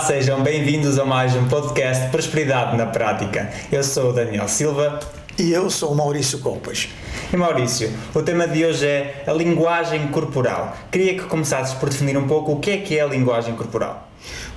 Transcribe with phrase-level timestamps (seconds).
[0.00, 3.52] sejam bem-vindos a mais um podcast Prosperidade na Prática.
[3.70, 4.98] Eu sou o Daniel Silva.
[5.38, 6.88] E eu sou o Maurício Copas.
[7.32, 10.76] E Maurício, o tema de hoje é a linguagem corporal.
[10.90, 14.08] Queria que começasses por definir um pouco o que é que é a linguagem corporal.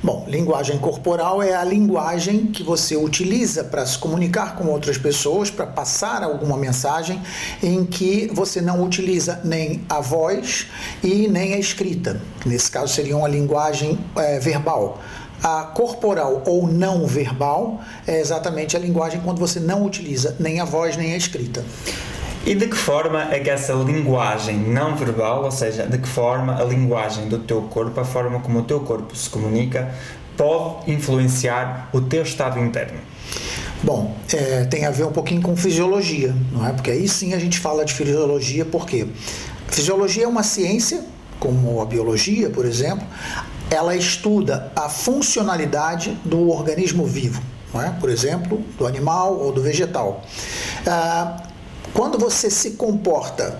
[0.01, 5.49] Bom, linguagem corporal é a linguagem que você utiliza para se comunicar com outras pessoas,
[5.49, 7.21] para passar alguma mensagem
[7.61, 10.67] em que você não utiliza nem a voz
[11.01, 12.19] e nem a escrita.
[12.45, 15.01] Nesse caso, seria uma linguagem é, verbal.
[15.43, 20.65] A corporal ou não verbal é exatamente a linguagem quando você não utiliza nem a
[20.65, 21.63] voz nem a escrita.
[22.45, 26.59] E de que forma é que essa linguagem não verbal, ou seja, de que forma
[26.59, 29.93] a linguagem do teu corpo, a forma como o teu corpo se comunica,
[30.37, 32.99] pode influenciar o teu estado interno?
[33.83, 36.71] Bom, é, tem a ver um pouquinho com fisiologia, não é?
[36.71, 39.07] Porque aí sim a gente fala de fisiologia, porque
[39.67, 41.03] fisiologia é uma ciência,
[41.39, 43.05] como a biologia, por exemplo,
[43.73, 47.41] ela estuda a funcionalidade do organismo vivo,
[47.75, 47.89] é?
[47.99, 50.23] por exemplo, do animal ou do vegetal.
[50.85, 51.43] Ah,
[51.93, 53.59] quando você se comporta,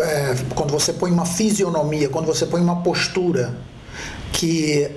[0.00, 3.58] é, quando você põe uma fisionomia, quando você põe uma postura
[4.32, 4.90] que,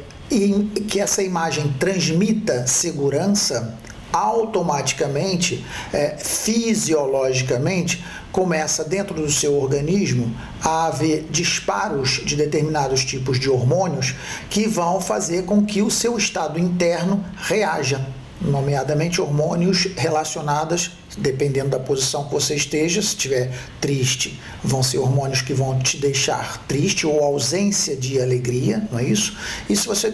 [0.88, 3.78] que essa imagem transmita segurança,
[4.14, 13.48] automaticamente, é, fisiologicamente, começa dentro do seu organismo a haver disparos de determinados tipos de
[13.48, 14.16] hormônios
[14.50, 18.06] que vão fazer com que o seu estado interno reaja
[18.42, 25.42] nomeadamente hormônios relacionados, dependendo da posição que você esteja, se estiver triste, vão ser hormônios
[25.42, 29.38] que vão te deixar triste ou ausência de alegria, não é isso?
[29.70, 30.12] E se você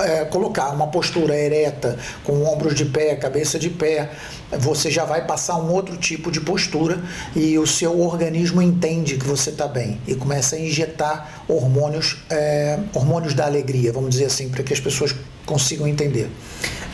[0.00, 4.10] é, colocar uma postura ereta, com ombros de pé, cabeça de pé,
[4.50, 7.00] você já vai passar um outro tipo de postura
[7.34, 12.78] e o seu organismo entende que você está bem e começa a injetar hormônios, é,
[12.94, 15.14] hormônios da alegria, vamos dizer assim, para que as pessoas
[15.46, 16.24] consigam entender.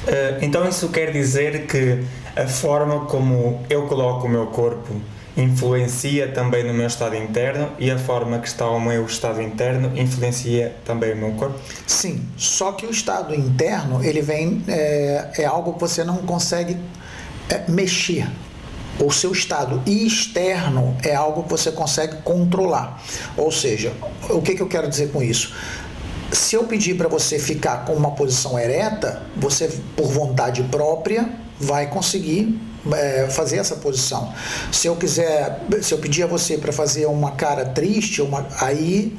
[0.07, 2.05] Uh, então isso quer dizer que
[2.35, 4.95] a forma como eu coloco o meu corpo
[5.41, 9.97] influencia também no meu estado interno e a forma que está o meu estado interno
[9.97, 11.59] influencia também o meu corpo?
[11.87, 16.77] Sim, só que o estado interno ele vem é, é algo que você não consegue
[17.49, 18.29] é, mexer.
[19.01, 23.01] O seu estado externo é algo que você consegue controlar.
[23.37, 23.93] Ou seja,
[24.29, 25.55] o que, que eu quero dizer com isso?
[26.33, 31.29] se eu pedir para você ficar com uma posição ereta, você, por vontade própria,
[31.59, 32.61] vai conseguir
[32.95, 34.33] é, fazer essa posição.
[34.73, 39.17] Se eu quiser, se eu pedir a você para fazer uma cara triste, uma, aí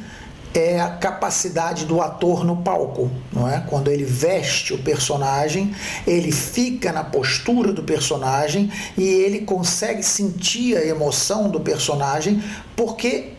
[0.53, 3.63] é a capacidade do ator no palco, não é?
[3.67, 5.75] Quando ele veste o personagem,
[6.07, 12.43] ele fica na postura do personagem e ele consegue sentir a emoção do personagem
[12.75, 13.33] porque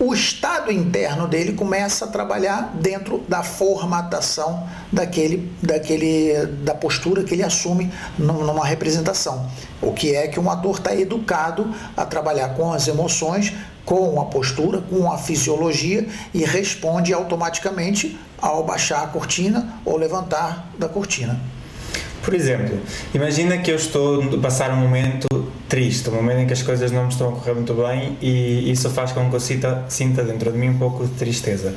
[0.00, 7.34] o estado interno dele começa a trabalhar dentro da formatação daquele, daquele, da postura que
[7.34, 9.46] ele assume numa representação.
[9.82, 13.52] O que é que um ator está educado a trabalhar com as emoções,
[13.84, 20.66] com a postura, com a fisiologia e responde automaticamente ao baixar a cortina ou levantar
[20.78, 21.38] da cortina.
[22.22, 22.78] Por exemplo,
[23.14, 25.26] imagina que eu estou a passar um momento
[25.70, 28.70] triste, um momento em que as coisas não me estão a correr muito bem e
[28.70, 31.74] isso faz com que eu sinta, sinta dentro de mim um pouco de tristeza.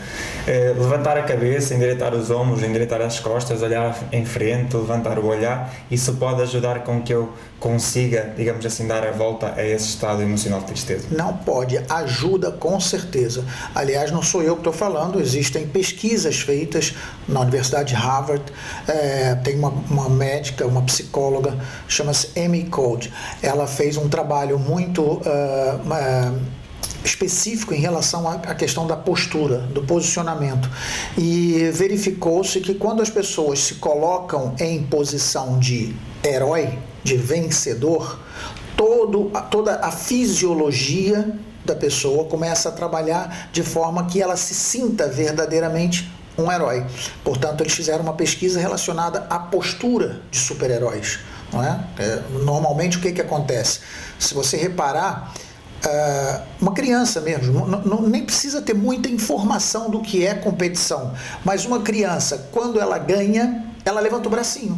[0.47, 5.27] Eh, levantar a cabeça, endireitar os ombros, endireitar as costas, olhar em frente, levantar o
[5.27, 7.31] olhar, isso pode ajudar com que eu
[7.63, 11.07] consiga, digamos assim, dar a volta a esse estado emocional de tristeza?
[11.09, 13.45] Não pode, ajuda com certeza.
[13.73, 16.93] Aliás, não sou eu que estou falando, existem pesquisas feitas
[17.25, 18.43] na Universidade de Harvard,
[18.85, 21.57] é, tem uma, uma médica, uma psicóloga,
[21.87, 23.13] chama-se Amy Code.
[23.41, 25.01] Ela fez um trabalho muito.
[25.01, 26.62] Uh, uh,
[27.03, 30.69] específico em relação à questão da postura, do posicionamento.
[31.17, 38.19] E verificou-se que quando as pessoas se colocam em posição de herói, de vencedor,
[38.77, 45.07] todo, toda a fisiologia da pessoa começa a trabalhar de forma que ela se sinta
[45.07, 46.85] verdadeiramente um herói.
[47.23, 51.19] Portanto, eles fizeram uma pesquisa relacionada à postura de super-heróis.
[51.53, 52.01] É?
[52.03, 53.81] É, normalmente, o que, que acontece?
[54.17, 55.31] Se você reparar,
[55.85, 61.13] uh, uma criança mesmo, não, não, nem precisa ter muita informação do que é competição,
[61.43, 64.77] mas uma criança, quando ela ganha, ela levanta o bracinho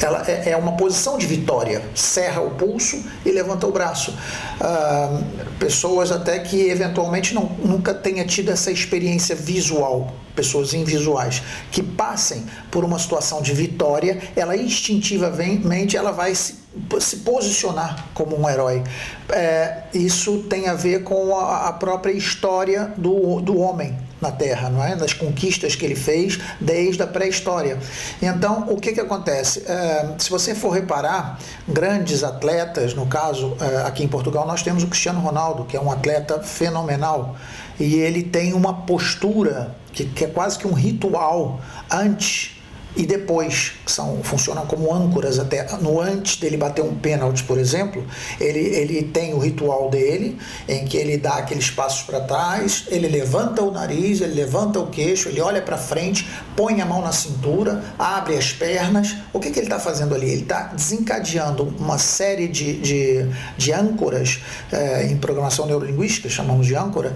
[0.00, 4.14] ela é, é, uma posição de vitória, serra o pulso e levanta o braço.
[4.60, 5.20] Ah,
[5.58, 12.44] pessoas até que eventualmente não, nunca tenha tido essa experiência visual, pessoas invisuais, que passem
[12.70, 16.63] por uma situação de vitória, ela instintivamente ela vai se,
[17.00, 18.82] se posicionar como um herói.
[19.30, 24.70] É, isso tem a ver com a, a própria história do, do homem na Terra,
[24.70, 24.96] não é?
[24.96, 27.78] Das conquistas que ele fez desde a pré-história.
[28.22, 29.64] Então, o que que acontece?
[29.66, 31.38] É, se você for reparar,
[31.68, 35.80] grandes atletas, no caso é, aqui em Portugal nós temos o Cristiano Ronaldo, que é
[35.80, 37.36] um atleta fenomenal
[37.78, 41.60] e ele tem uma postura que, que é quase que um ritual
[41.90, 42.53] antes
[42.96, 48.04] e depois, são, funcionam como âncoras até no antes dele bater um pênalti, por exemplo,
[48.40, 50.38] ele, ele tem o ritual dele,
[50.68, 54.86] em que ele dá aqueles passos para trás, ele levanta o nariz, ele levanta o
[54.86, 59.16] queixo, ele olha para frente, põe a mão na cintura, abre as pernas.
[59.32, 60.30] O que, que ele está fazendo ali?
[60.30, 66.76] Ele está desencadeando uma série de, de, de âncoras é, em programação neurolinguística, chamamos de
[66.76, 67.14] âncora,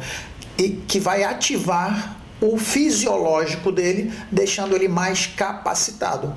[0.58, 6.35] e que vai ativar o fisiológico dele, deixando ele mais capacitado.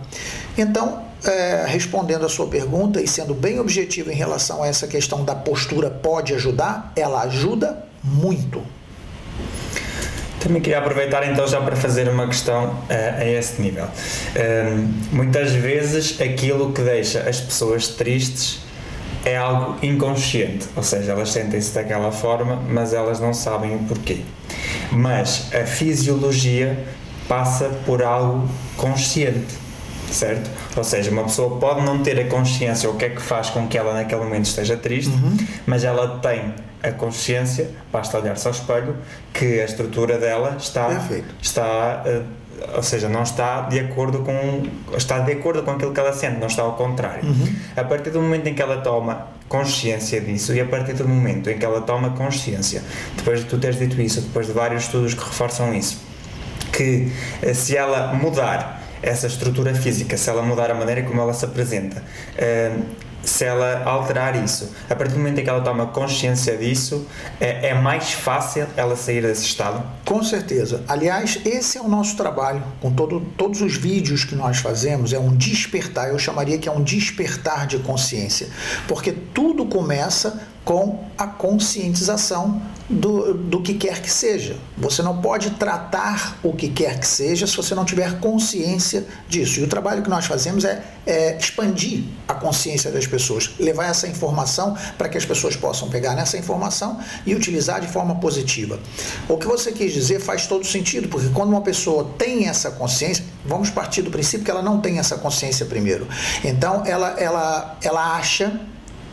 [0.57, 5.23] Então, é, respondendo a sua pergunta e sendo bem objetivo em relação a essa questão
[5.23, 8.63] da postura pode ajudar, ela ajuda muito.
[10.39, 13.85] Também queria aproveitar então já para fazer uma questão uh, a esse nível.
[13.85, 18.59] Uh, muitas vezes aquilo que deixa as pessoas tristes
[19.23, 24.21] é algo inconsciente, ou seja, elas sentem-se daquela forma, mas elas não sabem o porquê.
[24.91, 26.85] Mas a fisiologia
[27.27, 29.55] passa por algo consciente,
[30.11, 30.49] certo?
[30.75, 33.67] Ou seja, uma pessoa pode não ter a consciência o que é que faz com
[33.67, 35.37] que ela naquele momento esteja triste, uhum.
[35.65, 36.53] mas ela tem
[36.83, 38.97] a consciência, basta olhar-se ao espelho,
[39.33, 41.35] que a estrutura dela está, Perfeito.
[41.41, 42.40] está uh,
[42.75, 44.63] ou seja, não está de acordo com
[44.95, 47.27] está de acordo com aquilo que ela sente, não está ao contrário.
[47.27, 47.55] Uhum.
[47.75, 51.49] A partir do momento em que ela toma consciência disso e a partir do momento
[51.49, 52.81] em que ela toma consciência,
[53.17, 56.01] depois de tu teres dito isso, depois de vários estudos que reforçam isso,
[56.71, 57.11] que
[57.41, 61.43] eh, se ela mudar essa estrutura física, se ela mudar a maneira como ela se
[61.43, 62.03] apresenta,
[62.37, 62.71] eh,
[63.23, 67.07] se ela alterar isso, a partir do momento em que ela toma consciência disso,
[67.39, 69.83] é, é, mais fácil ela sair desse estado?
[70.05, 70.83] Com certeza.
[70.87, 72.63] Aliás, esse é o nosso trabalho.
[72.79, 76.09] Com todo, todos os vídeos que nós fazemos, é um despertar.
[76.09, 78.47] Eu chamaria que é um despertar de consciência.
[78.87, 84.57] Porque tudo começa com a conscientização do, do que quer que seja.
[84.77, 89.59] Você não pode tratar o que quer que seja se você não tiver consciência disso.
[89.59, 94.07] E o trabalho que nós fazemos é, é expandir a consciência das pessoas, levar essa
[94.07, 98.79] informação para que as pessoas possam pegar nessa informação e utilizar de forma positiva.
[99.27, 103.23] O que você quis dizer faz todo sentido, porque quando uma pessoa tem essa consciência,
[103.45, 106.07] vamos partir do princípio que ela não tem essa consciência primeiro.
[106.43, 108.59] Então ela, ela, ela acha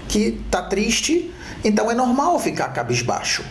[0.08, 1.30] que está triste
[1.64, 3.44] então é normal ficar cabisbaixo.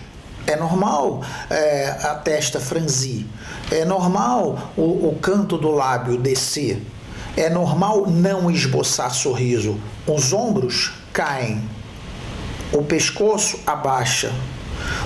[0.46, 3.26] É normal é, a testa franzir.
[3.70, 6.82] É normal o, o canto do lábio descer.
[7.36, 9.78] É normal não esboçar sorriso.
[10.08, 11.62] Os ombros caem.
[12.72, 14.32] O pescoço abaixa.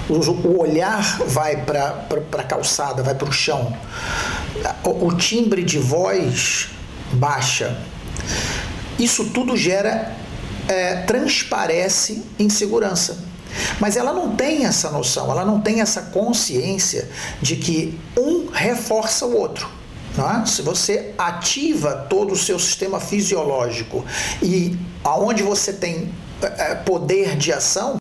[0.07, 0.13] O,
[0.47, 2.05] o olhar vai para
[2.37, 3.75] a calçada, vai para o chão.
[4.83, 6.69] O, o timbre de voz
[7.13, 7.77] baixa.
[8.99, 10.20] Isso tudo gera
[10.71, 13.17] é, transparece insegurança.
[13.81, 17.09] Mas ela não tem essa noção, ela não tem essa consciência
[17.41, 19.69] de que um reforça o outro.
[20.17, 20.45] É?
[20.45, 24.05] Se você ativa todo o seu sistema fisiológico
[24.41, 26.09] e aonde você tem
[26.41, 27.97] é, poder de ação,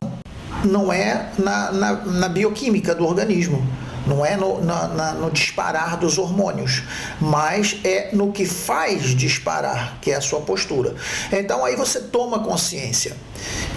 [0.63, 3.65] não é na, na, na bioquímica do organismo
[4.05, 6.83] não é no, na, na, no, disparar dos hormônios,
[7.19, 10.95] mas é no que faz disparar, que é a sua postura.
[11.31, 13.15] Então aí você toma consciência.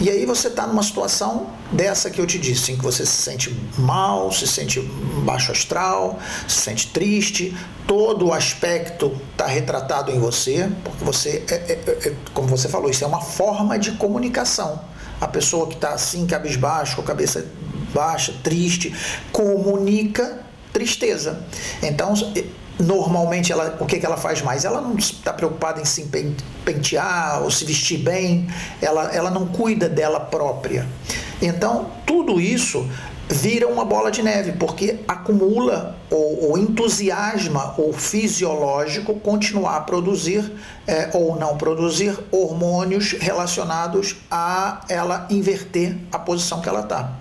[0.00, 3.22] E aí você está numa situação dessa que eu te disse, em que você se
[3.22, 4.80] sente mal, se sente
[5.24, 11.54] baixo astral, se sente triste, todo o aspecto está retratado em você, porque você, é,
[11.54, 14.80] é, é, como você falou, isso é uma forma de comunicação.
[15.20, 17.46] A pessoa que está assim, cabisbaixo, com a cabeça
[17.94, 18.94] baixa, triste,
[19.32, 20.40] comunica
[20.72, 21.40] tristeza.
[21.82, 22.12] Então,
[22.78, 24.64] normalmente ela, o que, que ela faz mais?
[24.64, 26.10] Ela não está preocupada em se
[26.64, 28.48] pentear ou se vestir bem,
[28.82, 30.86] ela, ela não cuida dela própria.
[31.40, 32.88] Então, tudo isso
[33.28, 40.52] vira uma bola de neve, porque acumula ou, ou entusiasma o fisiológico continuar a produzir
[40.86, 47.12] é, ou não produzir hormônios relacionados a ela inverter a posição que ela está.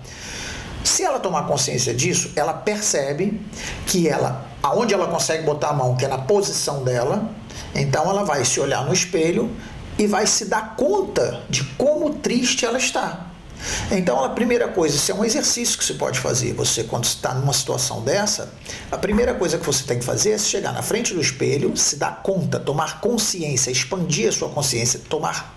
[0.84, 3.40] Se ela tomar consciência disso, ela percebe
[3.86, 7.30] que ela, aonde ela consegue botar a mão, que é na posição dela,
[7.74, 9.50] então ela vai se olhar no espelho
[9.98, 13.33] e vai se dar conta de como triste ela está.
[13.90, 16.52] Então, a primeira coisa, isso é um exercício que você pode fazer.
[16.54, 18.52] Você, quando está numa situação dessa,
[18.90, 21.96] a primeira coisa que você tem que fazer é chegar na frente do espelho, se
[21.96, 25.56] dar conta, tomar consciência, expandir a sua consciência, tomar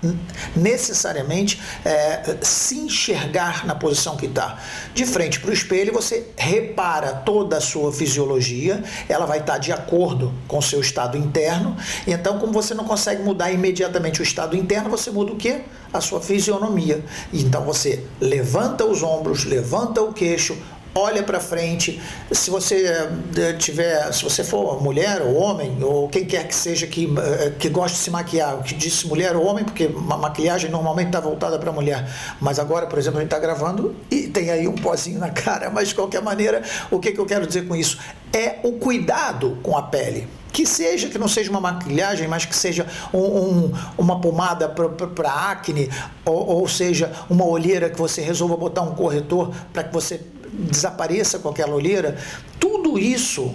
[0.56, 4.60] necessariamente é, se enxergar na posição que está.
[4.94, 9.72] De frente para o espelho, você repara toda a sua fisiologia, ela vai estar de
[9.72, 11.76] acordo com o seu estado interno.
[12.06, 15.62] Então, como você não consegue mudar imediatamente o estado interno, você muda o quê?
[15.92, 17.04] A sua fisionomia.
[17.34, 20.58] Então, você levanta os ombros, levanta o queixo,
[20.98, 22.02] olha para frente.
[22.32, 26.88] Se você eh, tiver, se você for mulher ou homem, ou quem quer que seja
[26.88, 30.72] que, eh, que goste de se maquiar, que disse mulher ou homem, porque a maquiagem
[30.72, 32.10] normalmente está voltada para mulher.
[32.42, 35.70] Mas agora, por exemplo, a gente está gravando e tem aí um pozinho na cara.
[35.70, 38.00] Mas de qualquer maneira, o que, que eu quero dizer com isso?
[38.34, 42.56] É o cuidado com a pele que seja, que não seja uma maquilhagem, mas que
[42.56, 45.88] seja um, um, uma pomada para acne,
[46.26, 50.20] ou, ou, seja, uma olheira que você resolva botar um corretor para que você
[50.58, 52.18] desapareça aquela olheira,
[52.60, 53.54] tudo isso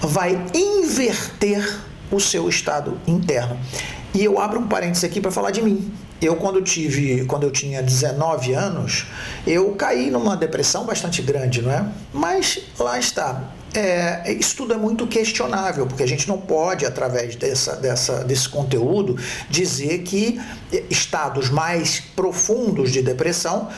[0.00, 1.80] vai inverter
[2.10, 3.58] o seu estado interno.
[4.12, 5.92] E eu abro um parênteses aqui para falar de mim.
[6.20, 9.06] Eu quando tive, quando eu tinha 19 anos,
[9.46, 11.86] eu caí numa depressão bastante grande, não é?
[12.12, 13.42] Mas lá está.
[13.72, 18.48] É, isso tudo é muito questionável, porque a gente não pode, através dessa, dessa, desse
[18.48, 19.16] conteúdo,
[19.48, 20.40] dizer que
[20.90, 23.68] estados mais profundos de depressão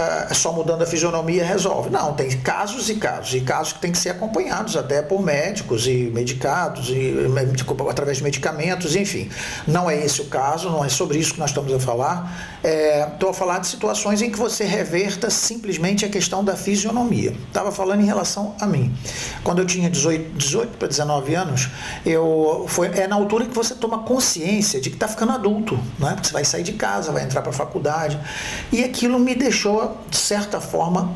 [0.00, 1.90] uh, só mudando a fisionomia resolve.
[1.90, 5.86] Não, tem casos e casos, e casos que têm que ser acompanhados até por médicos
[5.86, 7.14] e medicados, e
[7.88, 9.30] através de medicamentos, enfim.
[9.66, 12.58] Não é esse o caso, não é sobre isso que nós estamos a falar.
[13.12, 17.34] Estou é, a falar de situações em que você reverta simplesmente a questão da fisionomia.
[17.48, 18.94] Estava falando em relação a mim.
[19.42, 21.68] Quando eu tinha 18, 18 para 19 anos,
[22.04, 26.08] eu, foi, é na altura que você toma consciência de que está ficando adulto, não
[26.08, 26.14] é?
[26.14, 28.18] Porque você vai sair de casa, vai entrar para a faculdade.
[28.72, 31.12] E aquilo me deixou de certa forma,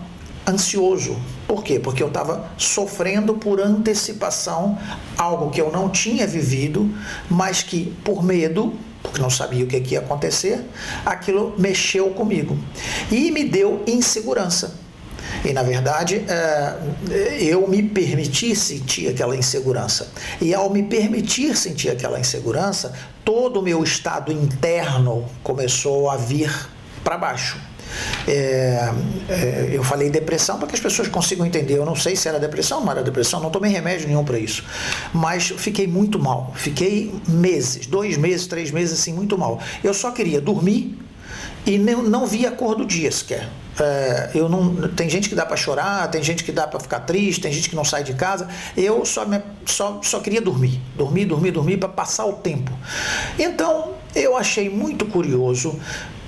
[0.49, 1.17] ansioso.
[1.47, 1.79] Por quê?
[1.79, 4.79] Porque eu estava sofrendo por antecipação
[5.17, 6.91] algo que eu não tinha vivido,
[7.29, 10.65] mas que por medo, porque não sabia o que, que ia acontecer,
[11.05, 12.57] aquilo mexeu comigo
[13.11, 14.75] e me deu insegurança.
[15.45, 16.75] E na verdade, é,
[17.41, 20.11] eu me permiti sentir aquela insegurança.
[20.41, 22.93] E ao me permitir sentir aquela insegurança,
[23.25, 26.51] todo o meu estado interno começou a vir
[27.05, 27.68] para baixo.
[28.27, 28.93] É,
[29.29, 31.75] é, eu falei depressão para que as pessoas consigam entender.
[31.75, 34.39] Eu não sei se era depressão ou não era depressão, não tomei remédio nenhum para
[34.39, 34.65] isso.
[35.13, 36.53] Mas fiquei muito mal.
[36.57, 39.61] Fiquei meses, dois meses, três meses, assim, muito mal.
[39.83, 40.99] Eu só queria dormir
[41.67, 43.49] e não, não via a cor do dia sequer.
[43.81, 47.01] É, eu não, tem gente que dá para chorar, tem gente que dá para ficar
[47.01, 48.49] triste, tem gente que não sai de casa.
[48.77, 52.73] Eu só, me, só, só queria dormir, dormir, dormir, dormir para passar o tempo.
[53.39, 55.79] Então eu achei muito curioso,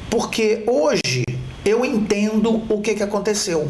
[0.08, 1.24] porque hoje
[1.64, 3.68] eu entendo o que, que aconteceu.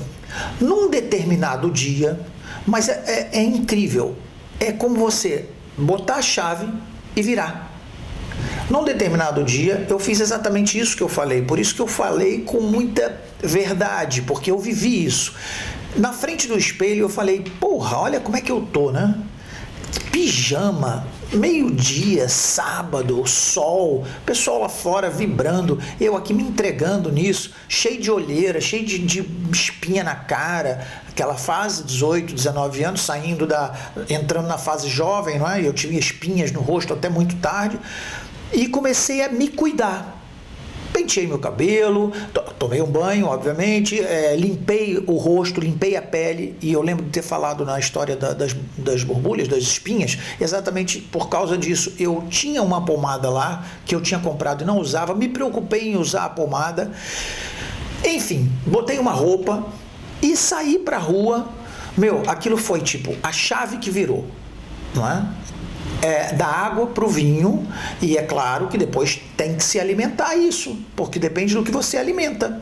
[0.61, 2.21] Num determinado dia,
[2.67, 4.17] mas é, é, é incrível.
[4.59, 6.69] É como você botar a chave
[7.17, 7.71] e virar.
[8.69, 11.43] Num determinado dia, eu fiz exatamente isso que eu falei.
[11.43, 15.35] Por isso que eu falei com muita verdade, porque eu vivi isso.
[15.97, 19.15] Na frente do espelho, eu falei: porra, olha como é que eu tô, né?
[20.13, 28.11] Pijama, meio-dia, sábado, sol, pessoal lá fora vibrando, eu aqui me entregando nisso, cheio de
[28.11, 33.75] olheira, cheio de, de espinha na cara, aquela fase 18, 19 anos, saindo da.
[34.09, 35.67] entrando na fase jovem, não é?
[35.67, 37.79] Eu tinha espinhas no rosto até muito tarde,
[38.53, 40.20] e comecei a me cuidar
[41.01, 42.13] penteei meu cabelo,
[42.59, 47.11] tomei um banho, obviamente, é, limpei o rosto, limpei a pele, e eu lembro de
[47.11, 51.95] ter falado na história da, das, das borbulhas, das espinhas, exatamente por causa disso.
[51.99, 55.97] Eu tinha uma pomada lá que eu tinha comprado e não usava, me preocupei em
[55.97, 56.93] usar a pomada.
[58.05, 59.65] Enfim, botei uma roupa
[60.23, 61.49] e saí para a rua.
[61.97, 64.27] Meu, aquilo foi tipo a chave que virou,
[64.95, 65.27] não é?
[66.03, 67.67] É, da água para o vinho,
[68.01, 71.97] e é claro que depois tem que se alimentar isso, porque depende do que você
[71.97, 72.61] alimenta.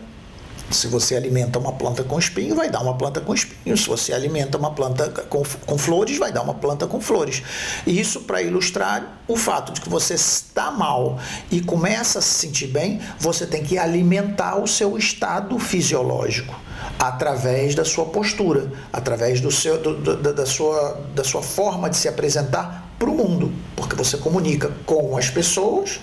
[0.70, 3.76] Se você alimenta uma planta com espinho, vai dar uma planta com espinho.
[3.76, 7.42] Se você alimenta uma planta com, com flores, vai dar uma planta com flores.
[7.86, 11.18] Isso para ilustrar o fato de que você está mal
[11.50, 16.54] e começa a se sentir bem, você tem que alimentar o seu estado fisiológico
[16.98, 21.96] através da sua postura, através do seu, do, do, da, sua, da sua forma de
[21.96, 26.00] se apresentar para o mundo, porque você comunica com as pessoas,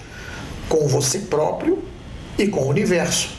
[0.69, 1.83] com você próprio
[2.37, 3.35] e com o universo.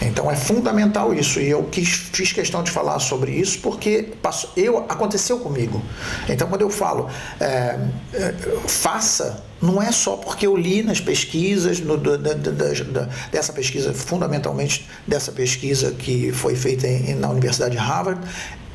[0.00, 4.50] Então é fundamental isso e eu quis, fiz questão de falar sobre isso porque passou,
[4.56, 5.82] eu, aconteceu comigo.
[6.28, 7.08] Então quando eu falo
[7.40, 7.78] é,
[8.12, 8.34] é,
[8.66, 13.94] faça, não é só porque eu li nas pesquisas, no, da, da, da, dessa pesquisa,
[13.94, 18.20] fundamentalmente dessa pesquisa que foi feita em, na Universidade de Harvard,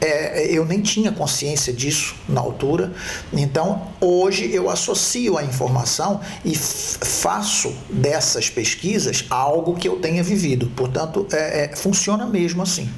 [0.02, 2.92] é, eu nem tinha consciência disso na altura.
[3.34, 10.72] Então, hoje eu associo a informação e faço dessas pesquisas algo que eu tenha vivido.
[10.76, 12.90] Portanto, é, é, funciona mesmo assim.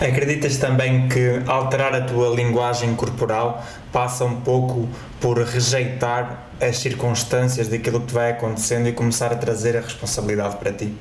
[0.00, 4.88] Acreditas também que alterar a tua linguagem corporal passa um pouco
[5.20, 10.72] por rejeitar as circunstâncias daquilo que vai acontecendo e começar a trazer a responsabilidade para
[10.72, 10.92] ti?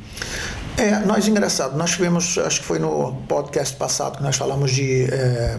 [0.77, 5.05] É, nós, engraçado, nós tivemos, acho que foi no podcast passado que nós falamos de.
[5.05, 5.57] É,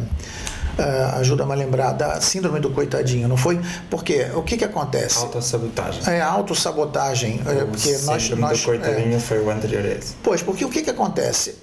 [0.79, 3.61] é, ajuda-me a lembrar da síndrome do coitadinho, não foi?
[3.91, 5.19] Porque o que que acontece?
[5.19, 6.03] Autossabotagem.
[6.07, 7.41] É, autossabotagem.
[7.47, 10.15] É, porque nós, síndrome nós, do coitadinho é, foi o anterior a esse.
[10.23, 11.57] Pois, porque o que que acontece?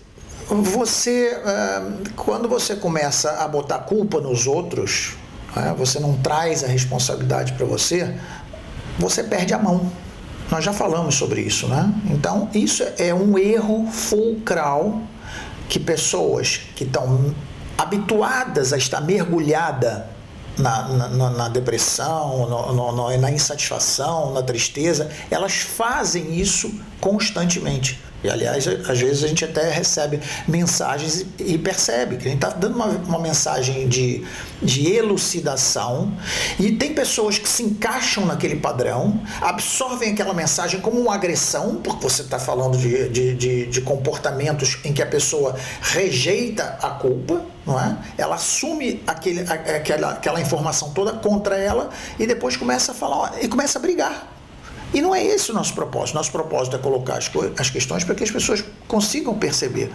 [0.48, 1.82] Você, é,
[2.16, 5.16] quando você começa a botar culpa nos outros,
[5.56, 8.16] é, você não traz a responsabilidade para você,
[8.98, 9.92] você perde a mão.
[10.50, 11.94] Nós já falamos sobre isso, né?
[12.10, 15.02] Então, isso é um erro fulcral
[15.68, 17.34] que pessoas que estão
[17.78, 20.10] habituadas a estar mergulhada
[20.58, 28.00] na, na, na depressão, no, no, na insatisfação, na tristeza, elas fazem isso constantemente.
[28.24, 32.50] E aliás, às vezes a gente até recebe mensagens e percebe que a gente está
[32.50, 34.26] dando uma, uma mensagem de,
[34.62, 36.12] de elucidação
[36.60, 42.04] e tem pessoas que se encaixam naquele padrão, absorvem aquela mensagem como uma agressão, porque
[42.04, 47.42] você está falando de, de, de, de comportamentos em que a pessoa rejeita a culpa,
[47.66, 47.98] não é?
[48.18, 53.48] Ela assume aquele, aquela, aquela informação toda contra ela e depois começa a falar e
[53.48, 54.39] começa a brigar
[54.94, 56.16] e não é esse o nosso propósito.
[56.16, 59.92] Nosso propósito é colocar as, as questões para que as pessoas consigam perceber.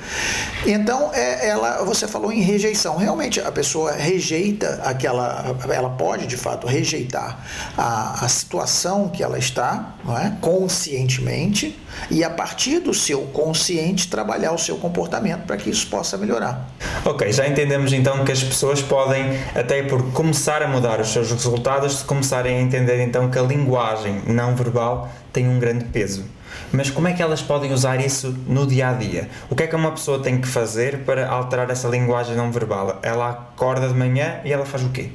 [0.65, 2.97] Então, é, ela, você falou em rejeição.
[2.97, 5.57] Realmente, a pessoa rejeita aquela.
[5.69, 7.45] Ela pode, de fato, rejeitar
[7.77, 10.33] a, a situação que ela está, é?
[10.41, 11.79] conscientemente,
[12.11, 16.69] e a partir do seu consciente, trabalhar o seu comportamento para que isso possa melhorar.
[17.05, 21.31] Ok, já entendemos então que as pessoas podem, até por começar a mudar os seus
[21.31, 26.25] resultados, começarem a entender então que a linguagem não verbal verbal tem um grande peso.
[26.73, 29.29] Mas como é que elas podem usar isso no dia a dia?
[29.51, 32.99] O que é que uma pessoa tem que fazer para alterar essa linguagem não verbal?
[33.03, 35.11] Ela acorda de manhã e ela faz o quê?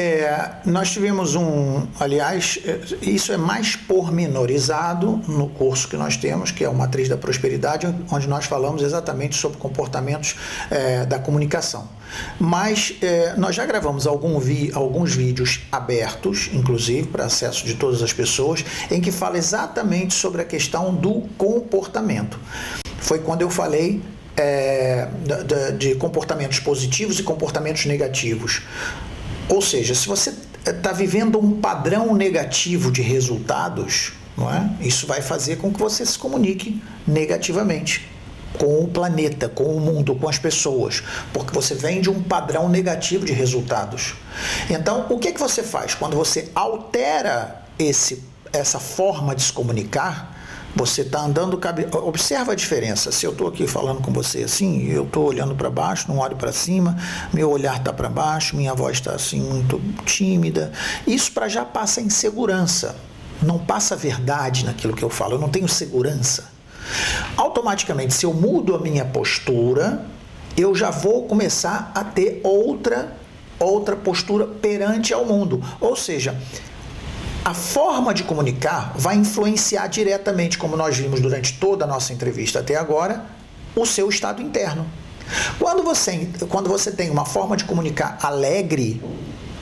[0.00, 6.52] É, nós tivemos um, aliás, é, isso é mais pormenorizado no curso que nós temos,
[6.52, 10.36] que é o Matriz da Prosperidade, onde nós falamos exatamente sobre comportamentos
[10.70, 11.88] é, da comunicação.
[12.38, 18.00] Mas é, nós já gravamos algum vi, alguns vídeos abertos, inclusive para acesso de todas
[18.00, 22.38] as pessoas, em que fala exatamente sobre a questão do comportamento.
[22.98, 24.00] Foi quando eu falei
[24.36, 25.08] é,
[25.44, 28.62] de, de comportamentos positivos e comportamentos negativos.
[29.48, 30.34] Ou seja, se você
[30.66, 34.70] está vivendo um padrão negativo de resultados, não é?
[34.80, 38.08] isso vai fazer com que você se comunique negativamente
[38.58, 42.68] com o planeta, com o mundo, com as pessoas, porque você vem de um padrão
[42.68, 44.14] negativo de resultados.
[44.70, 50.37] Então, o que, que você faz quando você altera esse, essa forma de se comunicar?
[50.76, 51.58] Você está andando.
[52.04, 53.10] Observa a diferença.
[53.10, 56.36] Se eu estou aqui falando com você assim, eu estou olhando para baixo, não olho
[56.36, 56.96] para cima,
[57.32, 60.72] meu olhar está para baixo, minha voz está assim muito tímida.
[61.06, 62.96] Isso para já passa insegurança.
[63.42, 65.34] Não passa verdade naquilo que eu falo.
[65.34, 66.50] Eu não tenho segurança.
[67.36, 70.04] Automaticamente, se eu mudo a minha postura,
[70.56, 73.16] eu já vou começar a ter outra
[73.58, 75.62] outra postura perante ao mundo.
[75.80, 76.36] Ou seja,
[77.48, 82.60] a forma de comunicar vai influenciar diretamente, como nós vimos durante toda a nossa entrevista
[82.60, 83.24] até agora,
[83.74, 84.86] o seu estado interno.
[85.58, 89.02] Quando você, quando você tem uma forma de comunicar alegre,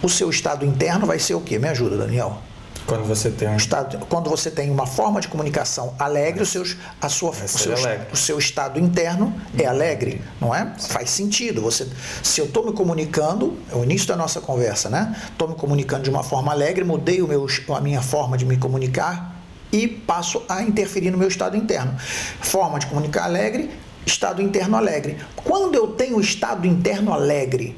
[0.03, 1.61] o seu estado interno vai ser o quê?
[1.61, 2.39] Me ajuda, Daniel.
[2.87, 6.77] Quando você tem um estado, quando você tem uma forma de comunicação alegre, os seus,
[7.01, 7.75] a sua, o, seu,
[8.13, 10.73] o seu estado interno é alegre, não é?
[10.79, 11.61] Faz sentido.
[11.63, 11.89] Você,
[12.23, 15.17] se eu estou me comunicando, é o início da nossa conversa, né?
[15.33, 18.57] Estou me comunicando de uma forma alegre, mudei o meu, a minha forma de me
[18.57, 19.35] comunicar
[19.73, 21.97] e passo a interferir no meu estado interno.
[22.41, 23.69] Forma de comunicar alegre,
[24.07, 25.17] estado interno alegre.
[25.35, 27.77] Quando eu tenho estado interno alegre,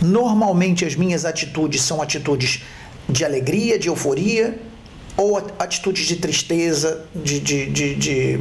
[0.00, 2.62] normalmente as minhas atitudes são atitudes
[3.10, 4.58] de alegria, de euforia,
[5.16, 8.38] ou atitudes de tristeza, de, de, de, de,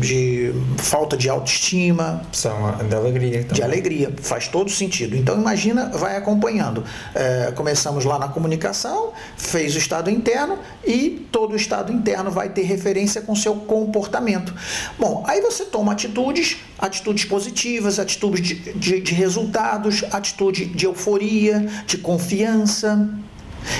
[0.00, 2.22] de falta de autoestima.
[2.32, 2.56] São
[2.88, 3.40] de alegria.
[3.40, 3.54] Também.
[3.54, 5.14] De alegria, faz todo sentido.
[5.14, 6.84] Então imagina, vai acompanhando.
[7.14, 12.48] É, começamos lá na comunicação, fez o estado interno e todo o estado interno vai
[12.48, 14.54] ter referência com seu comportamento.
[14.98, 21.66] Bom, aí você toma atitudes, atitudes positivas, atitudes de, de, de resultados, atitude de euforia,
[21.86, 23.08] de confiança.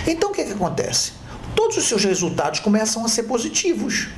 [0.06, 1.12] Então o que, que acontece?
[1.54, 4.08] Todos os seus resultados começam a ser positivos.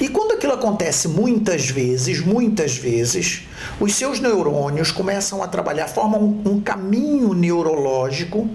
[0.00, 3.42] E quando aquilo acontece muitas vezes, muitas vezes,
[3.78, 8.48] os seus neurônios começam a trabalhar, formam um, um caminho neurológico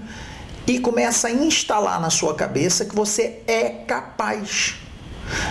[0.65, 4.75] e começa a instalar na sua cabeça que você é capaz.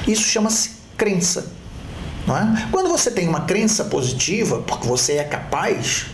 [0.07, 1.53] Isso chama-se crença.
[2.27, 2.68] Não é?
[2.70, 6.07] Quando você tem uma crença positiva, porque você é capaz,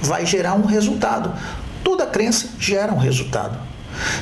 [0.00, 1.32] vai gerar um resultado.
[1.84, 3.67] Toda crença gera um resultado.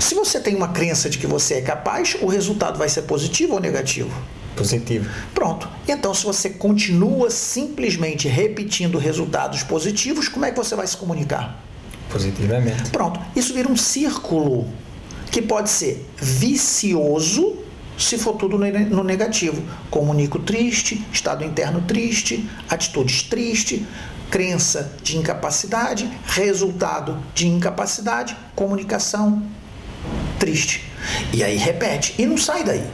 [0.00, 3.54] Se você tem uma crença de que você é capaz, o resultado vai ser positivo
[3.54, 4.10] ou negativo?
[4.56, 5.08] Positivo.
[5.34, 5.68] Pronto.
[5.86, 11.62] Então, se você continua simplesmente repetindo resultados positivos, como é que você vai se comunicar?
[12.10, 12.90] Positivamente.
[12.90, 13.20] Pronto.
[13.34, 14.66] Isso vira um círculo
[15.30, 17.58] que pode ser vicioso
[17.98, 19.62] se for tudo no negativo.
[19.90, 23.82] Comunico triste, estado interno triste, atitudes tristes,
[24.30, 29.42] crença de incapacidade, resultado de incapacidade, comunicação
[30.38, 30.84] triste.
[31.32, 32.84] E aí repete e não sai daí.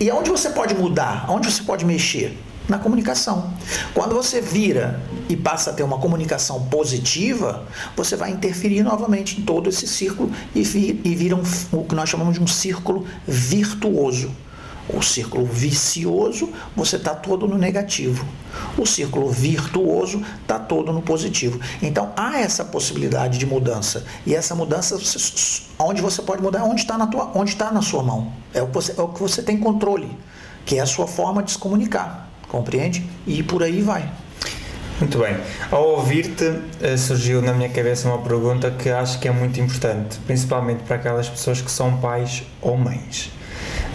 [0.00, 1.24] E aonde você pode mudar?
[1.28, 2.38] Aonde você pode mexer?
[2.66, 3.52] Na comunicação.
[3.92, 4.98] Quando você vira
[5.28, 7.62] e passa a ter uma comunicação positiva,
[7.94, 12.34] você vai interferir novamente em todo esse círculo e, vira um, o que nós chamamos
[12.34, 14.30] de um círculo virtuoso.
[14.88, 18.26] O círculo vicioso, você está todo no negativo.
[18.76, 21.58] O círculo virtuoso está todo no positivo.
[21.80, 24.04] Então há essa possibilidade de mudança.
[24.26, 24.98] E essa mudança,
[25.78, 28.32] onde você pode mudar, onde está na, tua, onde está na sua mão.
[28.52, 30.08] É o, que você, é o que você tem controle,
[30.66, 32.28] que é a sua forma de se comunicar.
[32.48, 33.08] Compreende?
[33.26, 34.10] E por aí vai.
[35.00, 35.36] Muito bem.
[35.72, 40.18] Ao ouvir-te, eh, surgiu na minha cabeça uma pergunta que acho que é muito importante,
[40.24, 43.30] principalmente para aquelas pessoas que são pais ou mães.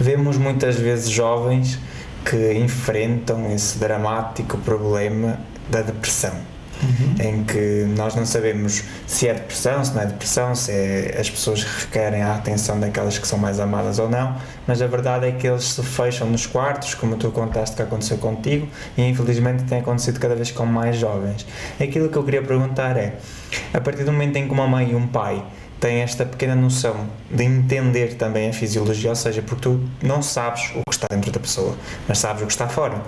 [0.00, 1.78] Vemos muitas vezes jovens
[2.24, 6.34] que enfrentam esse dramático problema da depressão.
[6.82, 7.14] Uhum.
[7.22, 11.28] Em que nós não sabemos se é depressão, se não é depressão, se é, as
[11.28, 15.32] pessoas requerem a atenção daquelas que são mais amadas ou não, mas a verdade é
[15.32, 19.80] que eles se fecham nos quartos, como tu contaste que aconteceu contigo, e infelizmente tem
[19.80, 21.46] acontecido cada vez com mais jovens.
[21.78, 23.16] Aquilo que eu queria perguntar é:
[23.74, 25.44] a partir do momento em que uma mãe e um pai
[25.80, 30.70] tem esta pequena noção de entender também a fisiologia, ou seja, porque tu não sabes
[30.74, 31.74] o que está dentro da pessoa,
[32.06, 33.02] mas sabes o que está fora.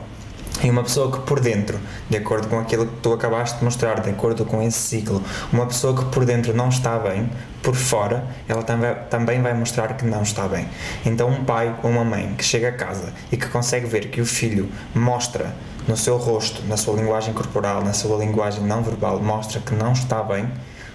[0.63, 4.01] E uma pessoa que por dentro, de acordo com aquilo que tu acabaste de mostrar,
[4.01, 7.29] de acordo com esse ciclo, uma pessoa que por dentro não está bem,
[7.63, 10.67] por fora, ela também vai mostrar que não está bem.
[11.05, 14.21] Então, um pai ou uma mãe que chega a casa e que consegue ver que
[14.21, 15.55] o filho mostra
[15.89, 19.93] no seu rosto, na sua linguagem corporal, na sua linguagem não verbal, mostra que não
[19.93, 20.49] está bem,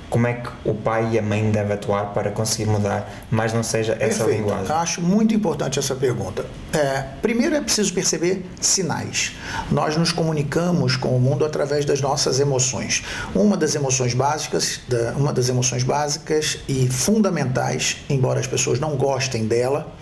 [0.10, 3.62] como é que o pai e a mãe devem atuar para conseguir mudar, mas não
[3.62, 4.42] seja essa Perfeito.
[4.42, 4.76] linguagem?
[4.76, 6.46] Acho muito importante essa pergunta.
[6.72, 9.34] É, primeiro é preciso perceber sinais.
[9.70, 13.04] Nós nos comunicamos com o mundo através das nossas emoções.
[13.36, 14.80] Uma das emoções básicas,
[15.18, 19.94] uma das emoções básicas e fundamentais, embora as pessoas não gostem dela,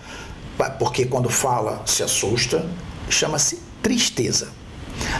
[0.78, 2.64] porque quando fala se assusta,
[3.08, 4.48] chama-se tristeza.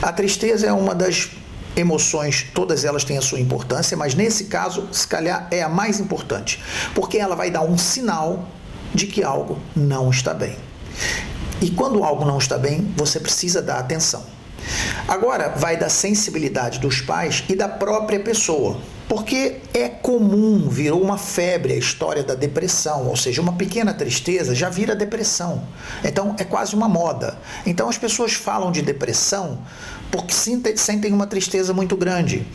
[0.00, 1.30] A tristeza é uma das
[1.76, 6.00] emoções, todas elas têm a sua importância, mas nesse caso, se calhar é a mais
[6.00, 6.62] importante,
[6.94, 8.48] porque ela vai dar um sinal
[8.94, 10.56] de que algo não está bem.
[11.60, 14.24] E quando algo não está bem, você precisa dar atenção.
[15.06, 18.78] Agora, vai da sensibilidade dos pais e da própria pessoa.
[19.08, 24.54] Porque é comum, virou uma febre a história da depressão, ou seja, uma pequena tristeza
[24.54, 25.62] já vira depressão.
[26.02, 27.38] Então é quase uma moda.
[27.64, 29.58] Então as pessoas falam de depressão
[30.10, 32.46] porque sentem uma tristeza muito grande.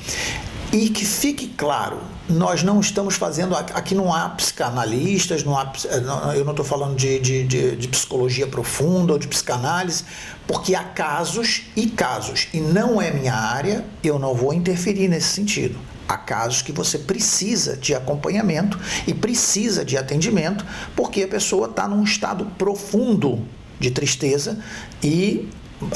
[0.74, 3.56] E que fique claro, nós não estamos fazendo.
[3.56, 7.88] Aqui não há psicanalistas, não há, eh, eu não estou falando de, de, de, de,
[7.90, 10.06] psicologia profunda ou de psicanálise,
[10.48, 12.48] porque há casos e casos.
[12.54, 15.78] E não é minha área, eu não vou interferir nesse sentido.
[16.12, 21.88] Há casos que você precisa de acompanhamento e precisa de atendimento, porque a pessoa está
[21.88, 23.48] num estado profundo
[23.80, 24.60] de tristeza
[25.02, 25.48] e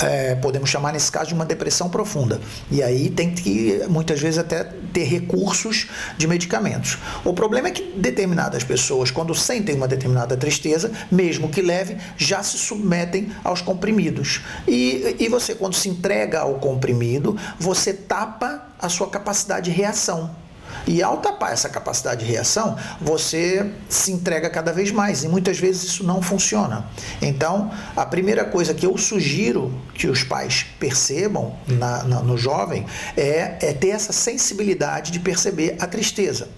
[0.01, 2.39] é, podemos chamar nesse caso de uma depressão profunda.
[2.71, 6.97] E aí tem que, muitas vezes, até ter recursos de medicamentos.
[7.23, 12.41] O problema é que determinadas pessoas, quando sentem uma determinada tristeza, mesmo que leve, já
[12.43, 14.41] se submetem aos comprimidos.
[14.67, 20.44] E, e você, quando se entrega ao comprimido, você tapa a sua capacidade de reação.
[20.87, 25.57] E ao tapar essa capacidade de reação, você se entrega cada vez mais e muitas
[25.59, 26.85] vezes isso não funciona.
[27.21, 32.85] Então, a primeira coisa que eu sugiro que os pais percebam na, na, no jovem
[33.17, 36.49] é, é, ter essa sensibilidade de perceber a tristeza.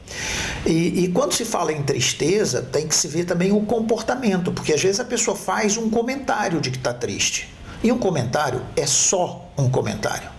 [0.65, 4.73] E, e quando se fala em tristeza, tem que se ver também o comportamento, porque
[4.73, 7.53] às vezes a pessoa faz um comentário de que está triste.
[7.83, 10.29] E um comentário é só um comentário.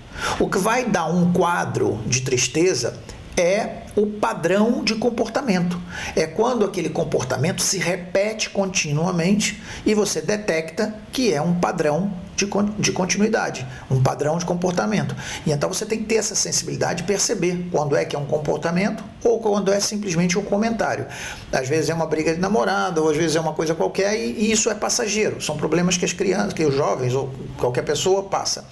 [0.40, 2.98] O que vai dar um quadro de tristeza
[3.38, 5.80] é o padrão de comportamento.
[6.16, 12.48] É quando aquele comportamento se repete continuamente e você detecta que é um padrão de,
[12.78, 15.16] de continuidade, um padrão de comportamento.
[15.44, 18.26] E então você tem que ter essa sensibilidade de perceber quando é que é um
[18.26, 21.06] comportamento ou quando é simplesmente um comentário.
[21.52, 24.32] Às vezes é uma briga de namorada, ou às vezes é uma coisa qualquer, e,
[24.32, 25.40] e isso é passageiro.
[25.40, 28.64] São problemas que as crianças, que os jovens ou qualquer pessoa passa.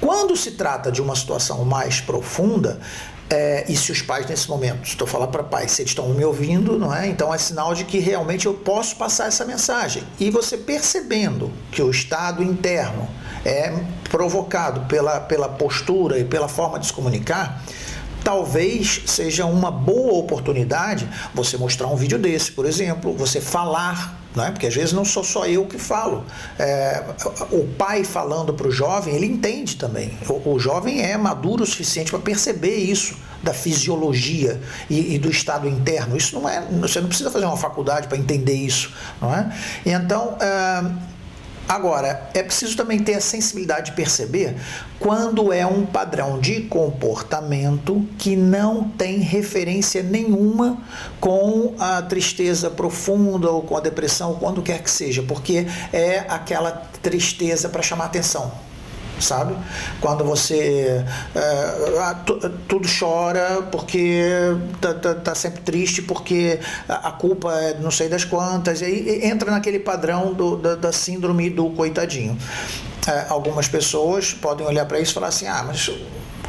[0.00, 2.80] Quando se trata de uma situação mais profunda,
[3.32, 6.22] é, e se os pais nesse momento, estou falando para pais, se eles estão me
[6.22, 7.06] ouvindo, não é?
[7.08, 10.02] Então é sinal de que realmente eu posso passar essa mensagem.
[10.20, 13.08] E você percebendo que o estado interno
[13.42, 13.72] é
[14.10, 17.64] provocado pela, pela postura e pela forma de se comunicar,
[18.22, 24.50] talvez seja uma boa oportunidade você mostrar um vídeo desse, por exemplo, você falar é?
[24.50, 26.24] Porque às vezes não sou só eu que falo.
[26.58, 27.04] É,
[27.50, 30.16] o pai falando para o jovem, ele entende também.
[30.26, 35.28] O, o, jovem é maduro o suficiente para perceber isso da fisiologia e, e, do
[35.28, 36.16] estado interno.
[36.16, 36.62] Isso não é.
[36.80, 39.52] Você não precisa fazer uma faculdade para entender isso, não é?
[39.84, 41.11] Então é,
[41.68, 44.56] Agora, é preciso também ter a sensibilidade de perceber
[44.98, 50.78] quando é um padrão de comportamento que não tem referência nenhuma
[51.20, 56.20] com a tristeza profunda ou com a depressão, ou quando quer que seja, porque é
[56.28, 56.70] aquela
[57.00, 58.52] tristeza para chamar atenção
[59.22, 59.56] sabe?
[60.00, 61.04] Quando você
[61.34, 62.14] é,
[62.68, 64.22] tudo chora porque
[64.80, 66.58] tá, tá, tá, sempre triste porque
[66.88, 70.92] a, culpa é não sei das quantas, e aí entra naquele padrão do, da, da
[70.92, 72.36] síndrome do coitadinho.
[73.06, 75.90] É, algumas pessoas podem olhar para isso e falar assim: ah, mas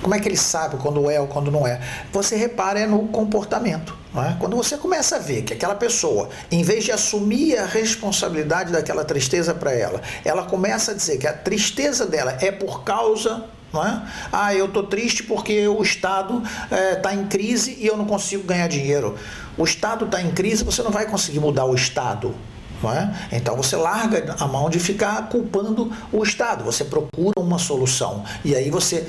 [0.03, 1.81] como é que ele sabe quando é ou quando não é?
[2.11, 3.97] Você repara é no comportamento.
[4.15, 4.35] É?
[4.39, 9.03] Quando você começa a ver que aquela pessoa, em vez de assumir a responsabilidade daquela
[9.03, 13.45] tristeza para ela, ela começa a dizer que a tristeza dela é por causa
[13.81, 14.01] é?
[14.31, 16.43] Ah, eu estou triste porque o Estado
[16.95, 19.15] está eh, é, em crise e eu não consigo ganhar dinheiro.
[19.57, 22.35] O Estado está em crise, você não vai conseguir mudar o Estado.
[22.83, 23.37] É?
[23.37, 28.25] Então você larga a mão de ficar culpando o Estado, você procura uma solução.
[28.43, 29.07] E aí você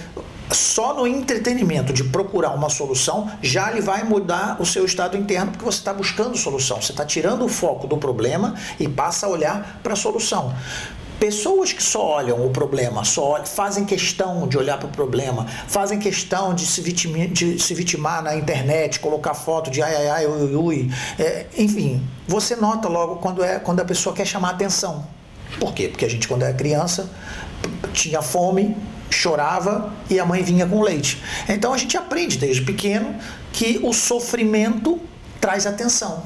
[0.55, 5.53] só no entretenimento de procurar uma solução já lhe vai mudar o seu estado interno
[5.53, 6.81] porque você está buscando solução.
[6.81, 10.55] Você está tirando o foco do problema e passa a olhar para a solução.
[11.19, 15.47] Pessoas que só olham o problema, só olham, fazem questão de olhar para o problema,
[15.69, 20.09] fazem questão de se, vitimar, de se vitimar na internet, colocar foto de ai ai
[20.09, 20.91] ai, ui, ui, ui.
[21.19, 25.07] É, enfim, você nota logo quando, é, quando a pessoa quer chamar atenção.
[25.59, 25.89] Por quê?
[25.89, 27.09] Porque a gente, quando era criança,
[27.93, 28.77] tinha fome,
[29.15, 31.23] chorava e a mãe vinha com leite.
[31.49, 33.15] Então a gente aprende desde pequeno
[33.53, 35.01] que o sofrimento
[35.41, 36.23] traz atenção.